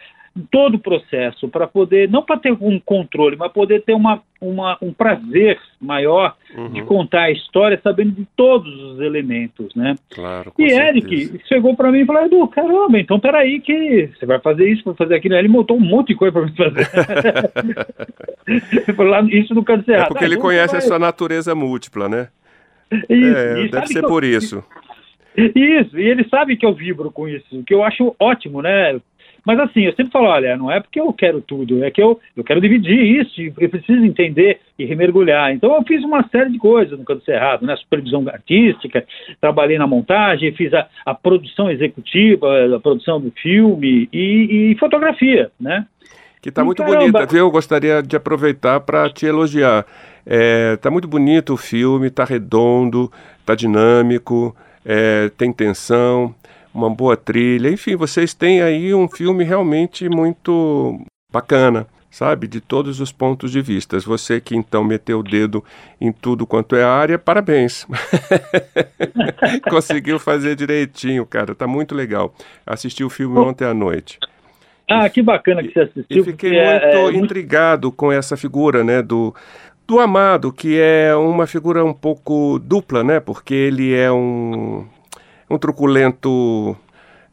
todo 0.51 0.75
o 0.75 0.79
processo 0.79 1.49
para 1.49 1.67
poder, 1.67 2.09
não 2.09 2.23
para 2.23 2.39
ter 2.39 2.53
um 2.53 2.81
controle, 2.81 3.37
mas 3.37 3.53
poder 3.53 3.83
ter 3.83 3.95
uma, 3.95 4.21
uma 4.41 4.77
um 4.83 4.93
prazer 4.93 5.61
maior 5.81 6.35
uhum. 6.57 6.71
de 6.71 6.83
contar 6.83 7.23
a 7.23 7.31
história 7.31 7.81
sabendo 7.83 8.13
de 8.13 8.27
todos 8.37 8.73
os 8.83 9.01
elementos, 9.01 9.73
né? 9.77 9.95
Claro, 10.11 10.53
e 10.59 10.65
Eric 10.65 11.41
chegou 11.47 11.77
para 11.77 11.93
mim 11.93 12.01
e 12.01 12.07
falou, 12.07 12.25
Edu, 12.25 12.49
caramba, 12.49 12.99
então 12.99 13.21
peraí 13.21 13.61
que 13.61 14.11
você 14.19 14.27
vai 14.27 14.41
fazer 14.41 14.69
isso, 14.69 14.83
vai 14.85 14.95
fazer 14.95 15.15
aquilo. 15.15 15.35
Aí 15.35 15.41
ele 15.41 15.49
montou 15.49 15.77
um 15.77 15.81
monte 15.81 16.09
de 16.09 16.17
coisa 16.17 16.33
para 16.33 16.47
mim 16.47 16.55
fazer. 16.57 16.89
lá, 19.05 19.23
isso 19.31 19.55
no 19.55 19.65
câncer. 19.65 19.93
É 19.93 20.07
porque 20.07 20.25
ah, 20.25 20.27
ele 20.27 20.37
conhece 20.37 20.73
vai... 20.73 20.79
a 20.79 20.83
sua 20.83 20.99
natureza 20.99 21.55
múltipla, 21.55 22.09
né? 22.09 22.29
Isso, 23.09 23.37
é, 23.37 23.69
deve 23.69 23.87
ser 23.87 24.03
por 24.03 24.25
isso. 24.25 24.65
Isso, 25.37 25.99
e 25.99 26.09
ele 26.09 26.25
sabe 26.29 26.57
que 26.57 26.65
eu 26.65 26.73
vibro 26.73 27.11
com 27.11 27.29
isso, 27.29 27.65
que 27.65 27.75
eu 27.75 27.83
acho 27.83 28.15
ótimo, 28.21 28.63
né? 28.63 29.01
Mas 29.45 29.59
assim, 29.61 29.83
eu 29.83 29.93
sempre 29.95 30.13
falo, 30.13 30.27
olha, 30.27 30.57
não 30.57 30.71
é 30.71 30.81
porque 30.81 31.01
eu 31.01 31.13
quero 31.13 31.41
tudo, 31.41 31.85
é 31.85 31.91
que 31.91 32.03
eu, 32.03 32.19
eu 32.37 32.43
quero 32.43 32.61
dividir 32.61 33.21
isso, 33.21 33.41
eu 33.59 33.69
preciso 33.69 34.05
entender 34.05 34.61
e 34.79 34.85
remergulhar. 34.85 35.53
Então 35.53 35.75
eu 35.75 35.83
fiz 35.83 36.03
uma 36.03 36.27
série 36.29 36.51
de 36.51 36.59
coisas 36.59 36.99
no 36.99 37.05
Canto 37.05 37.25
Cerrado, 37.25 37.67
né? 37.67 37.77
Supervisão 37.77 38.27
artística, 38.29 39.05
trabalhei 39.41 39.79
na 39.79 39.87
montagem, 39.87 40.53
fiz 40.53 40.73
a, 40.73 40.89
a 41.05 41.15
produção 41.15 41.71
executiva, 41.71 42.77
a 42.77 42.81
produção 42.81 43.21
do 43.21 43.31
filme 43.31 44.09
e, 44.13 44.73
e 44.73 44.77
fotografia, 44.79 45.51
né? 45.61 45.87
Que 46.41 46.49
está 46.49 46.65
muito 46.65 46.83
caramba. 46.83 47.01
bonita, 47.01 47.27
viu? 47.27 47.41
Eu 47.41 47.51
gostaria 47.51 48.03
de 48.03 48.17
aproveitar 48.17 48.81
para 48.81 49.09
te 49.09 49.25
elogiar. 49.25 49.87
É, 50.27 50.77
tá 50.77 50.91
muito 50.91 51.09
bonito 51.09 51.55
o 51.55 51.57
filme, 51.57 52.11
tá 52.11 52.25
redondo, 52.25 53.11
tá 53.45 53.55
dinâmico, 53.55 54.55
é, 54.85 55.31
tem 55.37 55.53
tensão 55.53 56.35
uma 56.75 56.91
boa 56.91 57.17
trilha. 57.17 57.71
Enfim, 57.71 57.95
vocês 57.95 58.35
têm 58.35 58.61
aí 58.61 58.93
um 58.93 59.09
filme 59.09 59.45
realmente 59.45 60.09
muito 60.09 61.01
bacana, 61.33 61.87
sabe? 62.11 62.49
De 62.49 62.61
todos 62.61 63.01
os 63.01 63.13
pontos 63.13 63.53
de 63.53 63.63
vista. 63.63 63.99
Você 64.01 64.41
que 64.41 64.57
então 64.57 64.83
meteu 64.83 65.21
o 65.21 65.23
dedo 65.23 65.65
em 66.01 66.11
tudo 66.11 66.47
quanto 66.47 66.75
é 66.75 66.83
área, 66.83 67.19
parabéns. 67.19 67.87
Conseguiu 69.71 70.19
fazer 70.19 70.57
direitinho, 70.57 71.25
cara. 71.25 71.55
Tá 71.55 71.67
muito 71.67 71.95
legal. 71.95 72.35
Assisti 72.67 73.05
o 73.05 73.11
filme 73.11 73.39
ontem 73.39 73.65
à 73.65 73.73
noite. 73.73 74.19
Ah, 74.91 75.09
que 75.09 75.23
bacana 75.23 75.63
que 75.63 75.73
você 75.73 75.81
assistiu. 75.81 76.23
E 76.23 76.25
fiquei 76.25 76.51
muito 76.51 76.63
é, 76.63 77.05
é 77.05 77.13
intrigado 77.13 77.91
com 77.91 78.13
essa 78.13 78.37
figura, 78.37 78.85
né, 78.85 79.01
do, 79.01 79.35
do 79.87 79.99
Amado, 79.99 80.53
que 80.53 80.79
é 80.79 81.15
uma 81.17 81.47
figura 81.47 81.83
um 81.83 81.95
pouco 81.95 82.59
dupla, 82.59 83.03
né, 83.03 83.19
porque 83.19 83.55
ele 83.55 83.95
é 83.95 84.13
um 84.13 84.87
um 85.49 85.59
truculento 85.59 86.77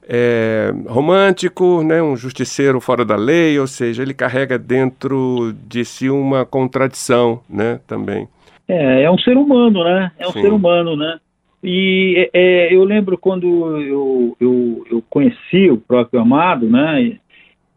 é, 0.08 0.74
romântico, 0.88 1.84
né, 1.84 2.02
um 2.02 2.16
justiceiro 2.16 2.82
fora 2.82 3.06
da 3.06 3.16
lei, 3.16 3.58
ou 3.60 3.68
seja, 3.68 4.02
ele 4.02 4.14
carrega 4.14 4.58
dentro 4.58 5.54
de 5.68 5.86
si 5.86 6.10
uma 6.10 6.46
contradição 6.46 7.42
né, 7.50 7.80
também. 7.88 8.28
É, 8.68 9.04
é 9.04 9.12
um 9.12 9.18
ser 9.18 9.38
humano, 9.38 9.84
né? 9.84 10.12
É 10.18 10.28
um 10.28 10.32
Sim. 10.32 10.42
ser 10.42 10.54
humano, 10.54 10.96
né? 10.96 11.20
E 11.64 12.30
é, 12.34 12.70
é, 12.70 12.76
eu 12.76 12.84
lembro 12.84 13.18
quando 13.18 13.46
eu, 13.82 14.38
eu, 14.40 14.86
eu 14.90 15.04
conheci 15.10 15.70
o 15.70 15.78
próprio 15.78 16.22
Amado, 16.22 16.70
né? 16.70 17.02
E, 17.04 17.22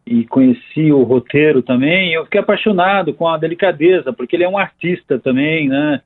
e 0.06 0.24
conheci 0.24 0.92
o 0.92 1.02
roteiro 1.02 1.62
também, 1.62 2.12
eu 2.12 2.24
fiquei 2.24 2.40
apaixonado 2.40 3.14
com 3.14 3.26
a 3.26 3.38
delicadeza, 3.38 4.12
porque 4.12 4.36
ele 4.36 4.44
é 4.44 4.48
um 4.48 4.58
artista 4.58 5.18
também, 5.18 5.68
né? 5.68 6.00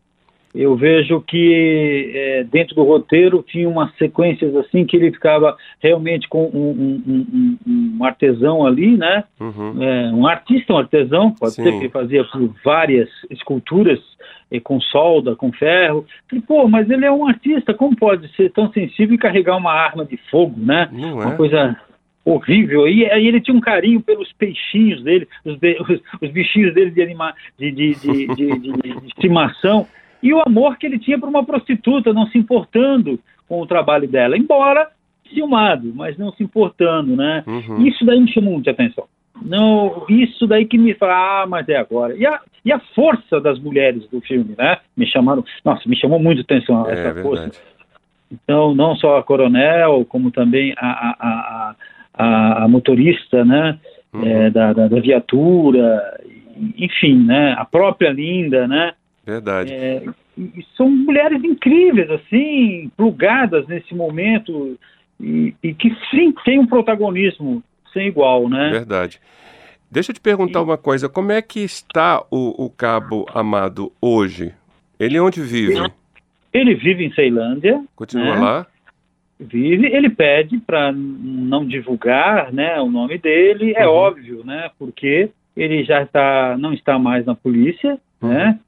Eu 0.59 0.75
vejo 0.75 1.21
que 1.21 2.11
é, 2.13 2.45
dentro 2.45 2.75
do 2.75 2.83
roteiro 2.83 3.45
tinha 3.47 3.69
umas 3.69 3.95
sequências 3.97 4.57
assim 4.57 4.85
que 4.85 4.97
ele 4.97 5.13
ficava 5.13 5.57
realmente 5.81 6.29
com 6.29 6.47
um, 6.47 6.71
um, 7.07 7.57
um, 7.65 7.97
um 8.01 8.05
artesão 8.05 8.67
ali, 8.67 8.97
né? 8.97 9.23
Uhum. 9.39 9.81
É, 9.81 10.11
um 10.13 10.27
artista, 10.27 10.73
um 10.73 10.79
artesão, 10.79 11.31
pode 11.31 11.53
Sim. 11.55 11.63
ser 11.63 11.71
que 11.71 11.79
ele 11.79 11.89
fazia 11.91 12.27
várias 12.65 13.09
esculturas 13.31 14.01
e 14.51 14.59
com 14.59 14.81
solda, 14.81 15.37
com 15.37 15.53
ferro. 15.53 16.05
E, 16.33 16.41
pô, 16.41 16.67
mas 16.67 16.91
ele 16.91 17.05
é 17.05 17.13
um 17.13 17.29
artista, 17.29 17.73
como 17.73 17.95
pode 17.95 18.29
ser 18.35 18.51
tão 18.51 18.73
sensível 18.73 19.15
e 19.15 19.19
carregar 19.19 19.57
uma 19.57 19.73
arma 19.73 20.05
de 20.05 20.17
fogo, 20.29 20.57
né? 20.59 20.89
Não 20.91 21.15
uma 21.15 21.35
é. 21.35 21.37
coisa 21.37 21.77
horrível. 22.25 22.89
E 22.89 23.09
aí 23.09 23.29
ele 23.29 23.41
tinha 23.41 23.57
um 23.57 23.61
carinho 23.61 24.01
pelos 24.01 24.33
peixinhos 24.33 25.05
dele, 25.05 25.29
os, 25.45 25.55
os, 25.89 26.01
os 26.21 26.31
bichinhos 26.33 26.75
dele 26.75 26.91
de, 26.91 27.01
anima, 27.01 27.33
de, 27.57 27.71
de, 27.71 27.95
de, 27.95 28.27
de, 28.35 28.59
de 28.59 29.07
estimação 29.07 29.87
e 30.23 30.33
o 30.33 30.43
amor 30.45 30.77
que 30.79 30.87
ele 30.87 30.99
tinha 30.99 31.19
por 31.19 31.29
uma 31.29 31.45
prostituta, 31.45 32.13
não 32.13 32.27
se 32.27 32.39
importando 32.39 33.19
com 33.49 33.61
o 33.61 33.67
trabalho 33.67 34.09
dela, 34.09 34.37
embora 34.37 34.89
ciumado, 35.33 35.93
mas 35.95 36.17
não 36.17 36.33
se 36.33 36.43
importando, 36.43 37.15
né? 37.15 37.45
Uhum. 37.47 37.87
Isso 37.87 38.05
daí 38.05 38.21
me 38.21 38.33
chamou 38.33 38.55
muita 38.55 38.71
atenção. 38.71 39.05
Não, 39.43 40.05
isso 40.09 40.47
daí 40.47 40.65
que 40.65 40.77
me 40.77 40.95
fala, 40.95 41.43
ah, 41.43 41.47
mas 41.47 41.69
é 41.69 41.77
agora. 41.77 42.17
E 42.17 42.27
a, 42.27 42.41
e 42.65 42.73
a 42.73 42.81
força 42.95 43.41
das 43.41 43.59
mulheres 43.59 44.07
do 44.09 44.21
filme, 44.21 44.55
né? 44.59 44.79
Me 44.97 45.07
chamaram, 45.07 45.45
nossa, 45.65 45.89
me 45.89 45.97
chamou 45.97 46.19
muito 46.19 46.41
atenção 46.41 46.89
é, 46.89 46.93
essa 46.93 47.23
força. 47.23 47.51
Então, 48.31 48.75
não 48.75 48.97
só 48.97 49.19
a 49.19 49.23
coronel, 49.23 50.05
como 50.07 50.31
também 50.31 50.75
a, 50.77 50.87
a, 50.87 51.75
a, 52.15 52.65
a 52.65 52.69
motorista, 52.69 53.45
né? 53.45 53.79
Uhum. 54.13 54.27
É, 54.27 54.51
da, 54.51 54.73
da, 54.73 54.89
da, 54.89 55.01
viatura, 55.01 56.19
enfim, 56.77 57.25
né? 57.25 57.55
A 57.59 57.65
própria 57.65 58.11
Linda, 58.11 58.67
né? 58.67 58.93
Verdade. 59.29 59.75
É, 59.75 60.03
são 60.75 60.89
mulheres 60.89 61.45
incríveis, 61.45 62.11
assim, 62.11 62.91
plugadas 62.97 63.69
nesse 63.69 63.95
momento 63.95 64.79
e, 65.21 65.55
e, 65.63 65.75
que 65.75 65.95
sim 66.11 66.33
tem 66.47 66.59
um 66.59 66.67
protagonismo 66.67 67.63
sem 67.93 68.07
igual, 68.07 68.49
né? 68.49 68.71
Verdade. 68.71 69.21
Deixa 69.91 70.13
eu 70.13 70.15
te 70.15 70.21
perguntar 70.23 70.61
e... 70.61 70.63
uma 70.63 70.79
coisa, 70.79 71.11
como 71.11 71.31
é 71.31 71.43
que 71.43 71.61
está 71.61 72.25
o, 72.31 72.65
o 72.65 72.71
Cabo 72.71 73.27
Amado 73.35 73.93
hoje? 74.01 74.55
Ele 74.99 75.21
onde 75.21 75.43
vive? 75.43 75.75
Ele 76.51 76.75
vive 76.75 77.05
em 77.05 77.13
Ceilândia. 77.13 77.85
Continua 77.95 78.35
né? 78.35 78.41
lá? 78.41 78.67
Vive, 79.39 79.89
ele 79.89 80.09
pede 80.09 80.57
para 80.59 80.91
não 80.91 81.67
divulgar 81.67 82.51
né, 82.51 82.81
o 82.81 82.91
nome 82.91 83.19
dele, 83.19 83.75
é 83.77 83.87
uhum. 83.87 83.93
óbvio, 83.93 84.43
né? 84.43 84.71
Porque 84.79 85.29
ele 85.55 85.85
já 85.85 86.03
está, 86.03 86.57
não 86.59 86.73
está 86.73 86.99
mais 86.99 87.27
na 87.27 87.35
polícia, 87.35 87.99
uhum. 88.23 88.31
né? 88.31 88.59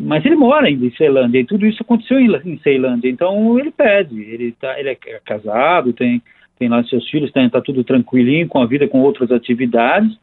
Mas 0.00 0.24
ele 0.24 0.34
mora 0.34 0.68
em 0.68 0.90
Ceilândia 0.96 1.38
e 1.38 1.44
tudo 1.44 1.66
isso 1.66 1.82
aconteceu 1.82 2.18
em, 2.18 2.58
Ceilândia. 2.58 3.08
Então 3.08 3.58
ele 3.58 3.70
pede, 3.70 4.20
ele, 4.20 4.52
tá, 4.52 4.78
ele 4.78 4.90
é 4.90 5.20
casado, 5.24 5.92
tem, 5.92 6.20
tem 6.58 6.68
lá 6.68 6.82
seus 6.84 7.08
filhos, 7.08 7.28
está 7.28 7.48
tá 7.48 7.60
tudo 7.60 7.84
tranquilinho 7.84 8.48
com 8.48 8.60
a 8.60 8.66
vida, 8.66 8.88
com 8.88 9.00
outras 9.00 9.30
atividades. 9.30 10.18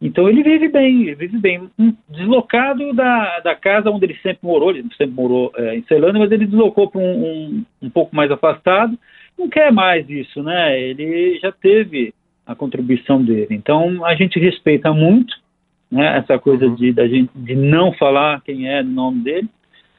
Então 0.00 0.28
ele 0.28 0.42
vive 0.42 0.68
bem, 0.68 1.02
ele 1.02 1.14
vive 1.14 1.38
bem. 1.38 1.70
Deslocado 2.08 2.92
da, 2.92 3.38
da 3.40 3.54
casa 3.54 3.90
onde 3.90 4.06
ele 4.06 4.16
sempre 4.16 4.40
morou, 4.42 4.70
ele 4.70 4.82
sempre 4.98 5.14
morou 5.14 5.52
é, 5.56 5.76
em 5.76 5.82
Ceilândia, 5.84 6.18
mas 6.18 6.32
ele 6.32 6.46
deslocou 6.46 6.90
para 6.90 7.00
um, 7.00 7.24
um, 7.24 7.64
um 7.82 7.90
pouco 7.90 8.14
mais 8.14 8.28
afastado. 8.28 8.98
Não 9.38 9.48
quer 9.48 9.70
mais 9.70 10.08
isso, 10.10 10.42
né? 10.42 10.80
Ele 10.80 11.38
já 11.38 11.52
teve 11.52 12.12
a 12.44 12.56
contribuição 12.56 13.22
dele. 13.22 13.48
Então 13.50 14.04
a 14.04 14.16
gente 14.16 14.40
respeita 14.40 14.92
muito 14.92 15.40
né? 15.92 16.18
Essa 16.18 16.38
coisa 16.38 16.64
uhum. 16.66 16.74
de, 16.74 16.92
da 16.92 17.06
gente, 17.06 17.30
de 17.34 17.54
não 17.54 17.92
falar 17.92 18.40
quem 18.40 18.68
é 18.68 18.80
o 18.80 18.84
nome 18.84 19.20
dele 19.20 19.48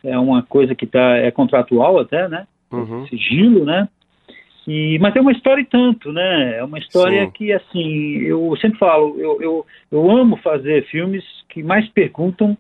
é 0.04 0.20
uma 0.20 0.44
coisa 0.44 0.76
que 0.76 0.86
tá, 0.86 1.18
é 1.18 1.32
contratual 1.32 1.98
até, 1.98 2.28
né? 2.28 2.46
Uhum. 2.72 3.08
Sigilo, 3.08 3.64
né? 3.64 3.88
E, 4.68 4.98
mas 5.00 5.16
é 5.16 5.22
uma 5.22 5.32
história 5.32 5.62
e 5.62 5.66
tanto, 5.66 6.12
né? 6.12 6.58
É 6.58 6.64
uma 6.64 6.78
história 6.78 7.26
Sim. 7.26 7.32
que, 7.32 7.54
assim, 7.54 8.18
eu 8.20 8.56
sempre 8.58 8.78
falo, 8.80 9.16
eu, 9.20 9.42
eu, 9.42 9.66
eu 9.92 10.12
amo 10.12 10.38
fazer 10.38 10.86
filmes 10.88 11.24
que 11.50 11.64
mais 11.64 11.88
perguntam 11.90 12.58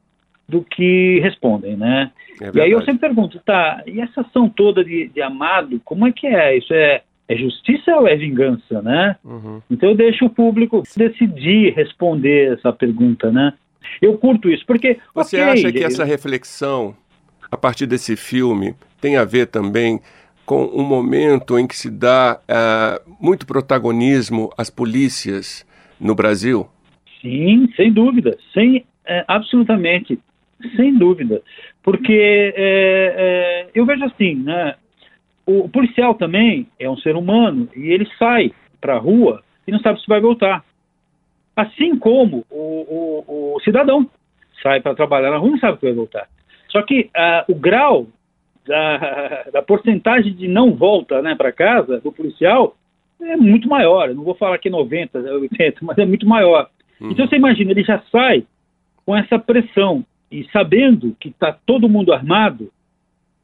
do 0.47 0.61
que 0.61 1.19
respondem, 1.19 1.75
né? 1.75 2.11
É 2.41 2.51
e 2.53 2.61
aí 2.61 2.71
eu 2.71 2.81
sempre 2.81 2.99
pergunto, 2.99 3.39
tá, 3.39 3.81
e 3.87 4.01
essa 4.01 4.21
ação 4.21 4.49
toda 4.49 4.83
de, 4.83 5.07
de 5.07 5.21
amado, 5.21 5.81
como 5.83 6.07
é 6.07 6.11
que 6.11 6.27
é? 6.27 6.57
Isso 6.57 6.73
é 6.73 7.01
é 7.27 7.35
justiça 7.35 7.95
ou 7.95 8.07
é 8.07 8.15
vingança, 8.15 8.81
né? 8.81 9.15
Uhum. 9.23 9.61
Então 9.69 9.89
eu 9.89 9.95
deixo 9.95 10.25
o 10.25 10.29
público 10.29 10.83
decidir 10.95 11.73
responder 11.73 12.53
essa 12.53 12.71
pergunta, 12.71 13.31
né? 13.31 13.53
Eu 14.01 14.17
curto 14.17 14.49
isso, 14.49 14.65
porque... 14.65 14.97
Você 15.13 15.37
okay, 15.37 15.49
acha 15.49 15.71
que 15.71 15.83
essa 15.83 16.03
reflexão, 16.03 16.95
a 17.51 17.57
partir 17.57 17.85
desse 17.85 18.15
filme, 18.15 18.75
tem 18.99 19.17
a 19.17 19.25
ver 19.25 19.47
também 19.47 19.99
com 20.45 20.65
um 20.65 20.83
momento 20.83 21.57
em 21.57 21.67
que 21.67 21.75
se 21.75 21.89
dá 21.89 22.39
uh, 22.43 23.15
muito 23.19 23.45
protagonismo 23.45 24.49
às 24.57 24.69
polícias 24.69 25.65
no 25.99 26.15
Brasil? 26.15 26.67
Sim, 27.21 27.69
sem 27.75 27.91
dúvida, 27.91 28.37
sem, 28.53 28.85
é, 29.05 29.23
absolutamente, 29.27 30.19
sem 30.75 30.97
dúvida, 30.97 31.41
porque 31.81 32.13
é, 32.13 32.53
é, 32.55 33.67
eu 33.73 33.85
vejo 33.85 34.03
assim, 34.03 34.35
né, 34.35 34.75
o 35.45 35.67
policial 35.69 36.15
também 36.15 36.67
é 36.79 36.89
um 36.89 36.97
ser 36.97 37.15
humano 37.15 37.67
e 37.75 37.91
ele 37.91 38.07
sai 38.17 38.51
para 38.79 38.95
a 38.95 38.99
rua 38.99 39.41
e 39.67 39.71
não 39.71 39.79
sabe 39.79 39.99
se 40.01 40.07
vai 40.07 40.21
voltar. 40.21 40.63
Assim 41.55 41.97
como 41.97 42.45
o, 42.49 43.23
o, 43.27 43.55
o 43.55 43.59
cidadão 43.61 44.09
sai 44.61 44.81
para 44.81 44.95
trabalhar 44.95 45.31
na 45.31 45.37
rua 45.37 45.49
e 45.49 45.51
não 45.51 45.59
sabe 45.59 45.79
se 45.79 45.85
vai 45.85 45.93
voltar. 45.93 46.27
Só 46.69 46.81
que 46.81 47.09
uh, 47.15 47.51
o 47.51 47.55
grau 47.55 48.07
da, 48.65 49.45
da, 49.53 49.61
porcentagem 49.61 50.33
de 50.33 50.47
não 50.47 50.73
volta 50.73 51.21
né, 51.21 51.35
para 51.35 51.51
casa 51.51 51.99
do 51.99 52.11
policial 52.11 52.75
é 53.21 53.37
muito 53.37 53.69
maior. 53.69 54.09
Eu 54.09 54.15
não 54.15 54.23
vou 54.23 54.35
falar 54.35 54.57
que 54.57 54.67
é 54.67 54.71
90, 54.71 55.19
80, 55.19 55.79
mas 55.81 55.97
é 55.97 56.05
muito 56.05 56.27
maior. 56.27 56.69
Uhum. 56.99 57.11
Então 57.11 57.27
você 57.27 57.35
imagina, 57.35 57.71
ele 57.71 57.83
já 57.83 58.01
sai 58.11 58.43
com 59.05 59.15
essa 59.15 59.37
pressão 59.37 60.03
e 60.31 60.47
sabendo 60.51 61.15
que 61.19 61.29
está 61.29 61.55
todo 61.65 61.89
mundo 61.89 62.11
armado, 62.11 62.71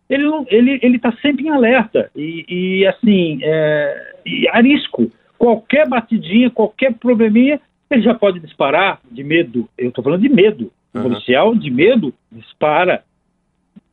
ele 0.10 0.26
ele 0.48 0.80
ele 0.82 0.95
está 0.95 1.12
sempre 1.22 1.45
em 1.45 1.50
alerta. 1.50 2.10
E, 2.15 2.45
e 2.50 2.88
assim 2.88 3.39
é, 3.43 4.15
e 4.26 4.48
arisco. 4.50 5.12
Qualquer 5.38 5.88
batidinha 5.88 6.50
qualquer 6.50 6.93
probleminha 6.95 7.62
ele 7.89 8.02
já 8.02 8.13
pode 8.13 8.39
disparar 8.39 9.00
de 9.10 9.24
medo. 9.24 9.69
Eu 9.78 9.89
estou 9.89 10.04
falando 10.04 10.22
de 10.22 10.30
medo. 10.30 10.72
O 10.93 11.02
policial 11.04 11.56
de 11.56 11.69
medo 11.69 12.13
dispara. 12.32 13.04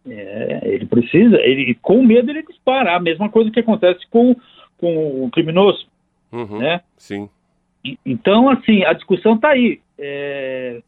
É, 0.09 0.61
ele 0.65 0.87
precisa 0.87 1.37
ele 1.41 1.75
com 1.83 2.03
medo 2.03 2.31
ele 2.31 2.43
dispara. 2.43 2.97
A 2.97 3.01
mesma 3.01 3.29
coisa 3.29 3.51
que 3.51 3.61
acontece 3.61 4.07
com 4.09 4.35
com 4.79 5.25
o 5.25 5.31
criminoso 5.31 5.87
uhum, 6.33 6.59
né? 6.59 6.81
Sim. 6.97 7.29
Então 8.05 8.49
assim 8.49 8.85
a 8.85 8.93
discussão 8.95 9.35
está 9.35 9.51
aí. 9.51 9.81
É, 9.99 10.81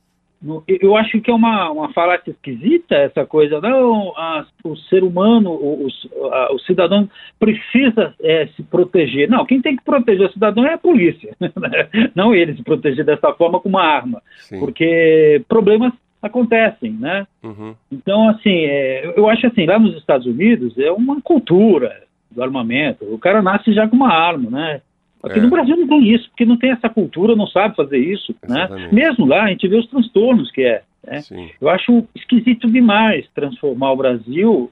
eu 0.67 0.97
acho 0.97 1.21
que 1.21 1.31
é 1.31 1.35
uma, 1.35 1.71
uma 1.71 1.93
falácia 1.93 2.31
esquisita 2.31 2.95
essa 2.95 3.27
coisa, 3.27 3.61
não, 3.61 4.17
a, 4.17 4.47
o 4.63 4.77
ser 4.77 5.03
humano, 5.03 5.51
o, 5.51 5.89
a, 6.33 6.53
o 6.53 6.59
cidadão 6.61 7.11
precisa 7.41 8.15
é, 8.21 8.47
se 8.49 8.63
proteger. 8.63 9.29
Não, 9.29 9.45
quem 9.45 9.61
tem 9.61 9.77
que 9.77 9.85
proteger 9.85 10.29
o 10.29 10.33
cidadão 10.33 10.65
é 10.65 10.75
a 10.75 10.79
polícia, 10.79 11.35
né? 11.41 11.89
não 12.15 12.33
ele 12.33 12.55
se 12.55 12.63
proteger 12.63 13.05
dessa 13.05 13.33
forma 13.33 13.59
com 13.59 13.69
uma 13.69 13.83
arma, 13.83 14.23
Sim. 14.39 14.61
porque 14.61 15.43
problemas 15.49 15.93
acontecem, 16.23 16.93
né? 16.93 17.27
Uhum. 17.43 17.75
Então, 17.91 18.29
assim, 18.29 18.65
é, 18.65 19.15
eu 19.17 19.29
acho 19.29 19.47
assim, 19.47 19.67
lá 19.67 19.79
nos 19.79 19.97
Estados 19.97 20.27
Unidos 20.27 20.77
é 20.79 20.91
uma 20.91 21.21
cultura 21.21 22.03
do 22.31 22.43
armamento, 22.43 23.05
o 23.13 23.19
cara 23.19 23.43
nasce 23.43 23.73
já 23.73 23.89
com 23.89 23.97
uma 23.97 24.13
arma, 24.13 24.51
né? 24.51 24.81
Aqui 25.23 25.39
é. 25.39 25.43
no 25.43 25.51
Brasil 25.51 25.77
não 25.77 25.87
tem 25.87 26.15
isso, 26.15 26.29
porque 26.29 26.45
não 26.45 26.57
tem 26.57 26.71
essa 26.71 26.89
cultura, 26.89 27.35
não 27.35 27.47
sabe 27.47 27.75
fazer 27.75 27.99
isso, 27.99 28.35
né? 28.49 28.69
Mesmo 28.93 29.27
lá 29.27 29.45
a 29.45 29.49
gente 29.49 29.67
vê 29.67 29.77
os 29.77 29.89
transtornos 29.89 30.51
que 30.51 30.63
é. 30.63 30.83
Né? 31.05 31.21
Eu 31.61 31.69
acho 31.69 32.07
esquisito 32.15 32.71
demais 32.71 33.27
transformar 33.35 33.93
o 33.93 33.97
Brasil, 33.97 34.71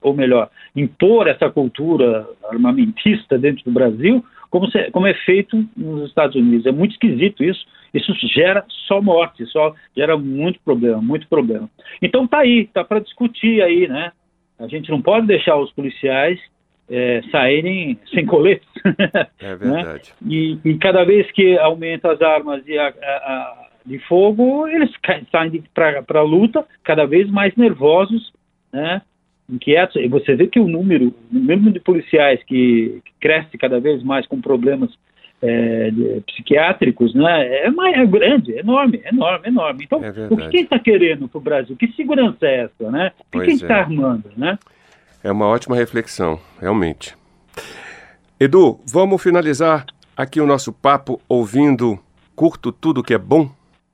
ou 0.00 0.14
melhor, 0.14 0.50
impor 0.74 1.28
essa 1.28 1.48
cultura 1.50 2.26
armamentista 2.50 3.38
dentro 3.38 3.64
do 3.64 3.70
Brasil, 3.70 4.24
como, 4.50 4.70
se, 4.70 4.90
como 4.90 5.06
é 5.06 5.14
feito 5.14 5.64
nos 5.76 6.08
Estados 6.08 6.36
Unidos. 6.36 6.66
É 6.66 6.72
muito 6.72 6.92
esquisito 6.92 7.42
isso. 7.44 7.64
Isso 7.94 8.12
gera 8.34 8.64
só 8.86 9.00
morte, 9.00 9.46
só 9.46 9.74
gera 9.96 10.16
muito 10.16 10.58
problema, 10.64 11.00
muito 11.00 11.28
problema. 11.28 11.68
Então 12.00 12.26
tá 12.26 12.38
aí, 12.38 12.66
tá 12.66 12.82
para 12.82 13.00
discutir 13.00 13.62
aí, 13.62 13.86
né? 13.86 14.12
A 14.58 14.66
gente 14.66 14.90
não 14.90 15.00
pode 15.00 15.26
deixar 15.26 15.56
os 15.56 15.72
policiais 15.72 16.38
é, 16.92 17.22
saírem 17.30 17.98
sem 18.12 18.26
coletes. 18.26 18.68
É 19.40 19.48
né? 19.48 19.56
verdade. 19.56 20.12
né? 20.20 20.28
e, 20.28 20.58
e, 20.64 20.78
cada 20.78 21.04
vez 21.04 21.30
que 21.32 21.58
aumenta 21.58 22.12
as 22.12 22.20
armas 22.20 22.62
e, 22.66 22.78
a, 22.78 22.88
a, 22.88 23.68
de 23.84 23.98
fogo, 24.00 24.66
eles 24.66 24.90
saem 25.30 25.64
para 25.74 26.20
a 26.20 26.22
luta 26.22 26.64
cada 26.84 27.06
vez 27.06 27.30
mais 27.30 27.54
nervosos, 27.56 28.32
né? 28.72 29.02
inquietos. 29.48 29.96
E 29.96 30.08
você 30.08 30.34
vê 30.34 30.46
que 30.46 30.60
o 30.60 30.68
número, 30.68 31.14
o 31.32 31.38
número 31.38 31.72
de 31.72 31.80
policiais 31.80 32.42
que, 32.44 33.00
que 33.04 33.12
cresce 33.20 33.56
cada 33.58 33.80
vez 33.80 34.02
mais 34.02 34.26
com 34.26 34.40
problemas 34.40 34.90
é, 35.42 35.90
de, 35.90 36.20
psiquiátricos, 36.26 37.14
né, 37.14 37.64
é, 37.64 37.70
mais, 37.70 37.96
é 37.96 38.06
grande, 38.06 38.54
é 38.54 38.60
enorme, 38.60 39.00
é 39.04 39.08
enorme, 39.08 39.48
enorme. 39.48 39.84
Então, 39.84 40.04
é 40.04 40.28
o 40.30 40.36
que 40.36 40.48
quem 40.50 40.62
está 40.62 40.78
querendo 40.78 41.28
para 41.28 41.38
o 41.38 41.42
Brasil? 41.42 41.76
Que 41.76 41.88
segurança 41.92 42.46
é 42.46 42.60
essa, 42.60 42.90
né? 42.90 43.12
O 43.18 43.38
que 43.38 43.46
quem 43.46 43.54
está 43.54 43.78
é. 43.78 43.80
armando, 43.80 44.30
né? 44.36 44.58
É 45.24 45.30
uma 45.30 45.46
ótima 45.46 45.76
reflexão, 45.76 46.40
realmente. 46.60 47.14
Edu, 48.40 48.80
vamos 48.92 49.22
finalizar 49.22 49.86
aqui 50.16 50.40
o 50.40 50.46
nosso 50.46 50.72
papo 50.72 51.20
ouvindo 51.28 51.96
Curto 52.34 52.72
Tudo 52.72 53.04
Que 53.04 53.14
É 53.14 53.18
Bom? 53.18 53.48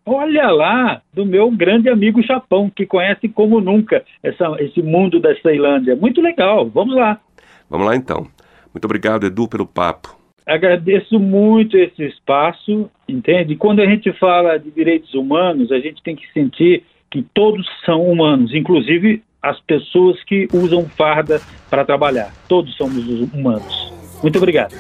Olha 0.07 0.51
lá, 0.51 1.03
do 1.13 1.27
meu 1.27 1.51
grande 1.51 1.91
amigo 1.91 2.23
Japão, 2.23 2.71
que 2.75 2.87
conhece 2.87 3.29
como 3.29 3.61
nunca 3.61 4.03
essa, 4.23 4.57
esse 4.59 4.81
mundo 4.81 5.21
da 5.21 5.37
Ceilândia. 5.43 5.95
Muito 5.95 6.23
legal, 6.23 6.67
vamos 6.67 6.97
lá. 6.97 7.21
Vamos 7.69 7.87
lá 7.87 7.95
então. 7.95 8.27
Muito 8.73 8.87
obrigado, 8.87 9.27
Edu, 9.27 9.47
pelo 9.47 9.67
papo. 9.67 10.17
Agradeço 10.47 11.21
muito 11.21 11.77
esse 11.77 12.05
espaço, 12.05 12.91
entende? 13.07 13.55
Quando 13.55 13.83
a 13.83 13.87
gente 13.87 14.11
fala 14.15 14.57
de 14.57 14.71
direitos 14.71 15.13
humanos, 15.13 15.71
a 15.71 15.79
gente 15.79 16.03
tem 16.03 16.17
que 16.17 16.27
sentir 16.33 16.85
que 17.11 17.23
todos 17.35 17.67
são 17.85 18.03
humanos, 18.11 18.55
inclusive 18.55 19.23
as 19.43 19.61
pessoas 19.61 20.23
que 20.25 20.49
usam 20.53 20.89
farda 20.97 21.41
para 21.71 21.85
trabalhar. 21.85 22.33
Todos 22.49 22.77
somos 22.77 23.05
humanos. 23.33 23.93
Muito 24.23 24.37
obrigado. 24.37 24.75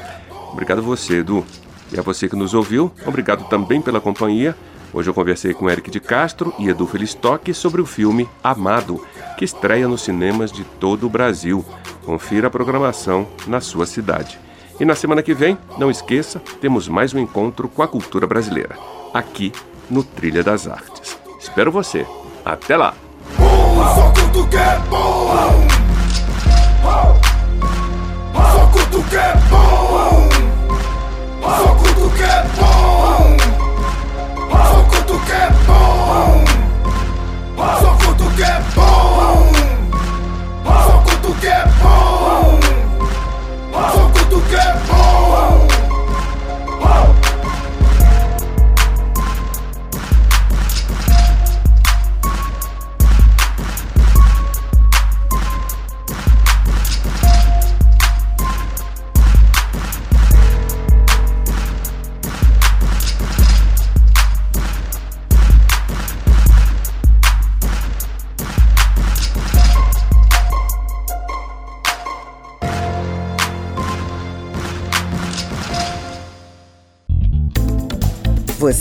Obrigado 0.53 0.79
a 0.79 0.83
você, 0.83 1.19
Edu. 1.19 1.45
E 1.93 1.99
a 1.99 2.03
você 2.03 2.29
que 2.29 2.37
nos 2.37 2.53
ouviu, 2.53 2.93
obrigado 3.07 3.49
também 3.49 3.81
pela 3.81 4.01
companhia. 4.01 4.55
Hoje 4.93 5.09
eu 5.09 5.15
conversei 5.15 5.55
com 5.55 5.69
Eric 5.69 5.91
de 5.91 6.01
Castro 6.01 6.53
e 6.59 6.69
Edu 6.69 6.87
Felistock 6.87 7.53
sobre 7.53 7.81
o 7.81 7.87
filme 7.87 8.29
Amado, 8.43 9.05
que 9.37 9.45
estreia 9.45 9.87
nos 9.87 10.03
cinemas 10.03 10.51
de 10.51 10.65
todo 10.65 11.07
o 11.07 11.11
Brasil. 11.11 11.65
Confira 12.05 12.49
a 12.49 12.51
programação 12.51 13.27
na 13.47 13.61
sua 13.61 13.87
cidade. 13.87 14.39
E 14.81 14.85
na 14.85 14.95
semana 14.95 15.23
que 15.23 15.35
vem, 15.35 15.59
não 15.77 15.91
esqueça, 15.91 16.41
temos 16.61 16.89
mais 16.89 17.13
um 17.13 17.19
encontro 17.19 17.69
com 17.69 17.83
a 17.83 17.89
cultura 17.89 18.27
brasileira, 18.27 18.77
aqui 19.13 19.53
no 19.91 20.03
Trilha 20.05 20.43
das 20.43 20.67
Artes. 20.67 21.19
Espero 21.39 21.73
você. 21.73 22.07
Até 22.45 22.77
lá! 22.77 23.08
Só 23.37 24.13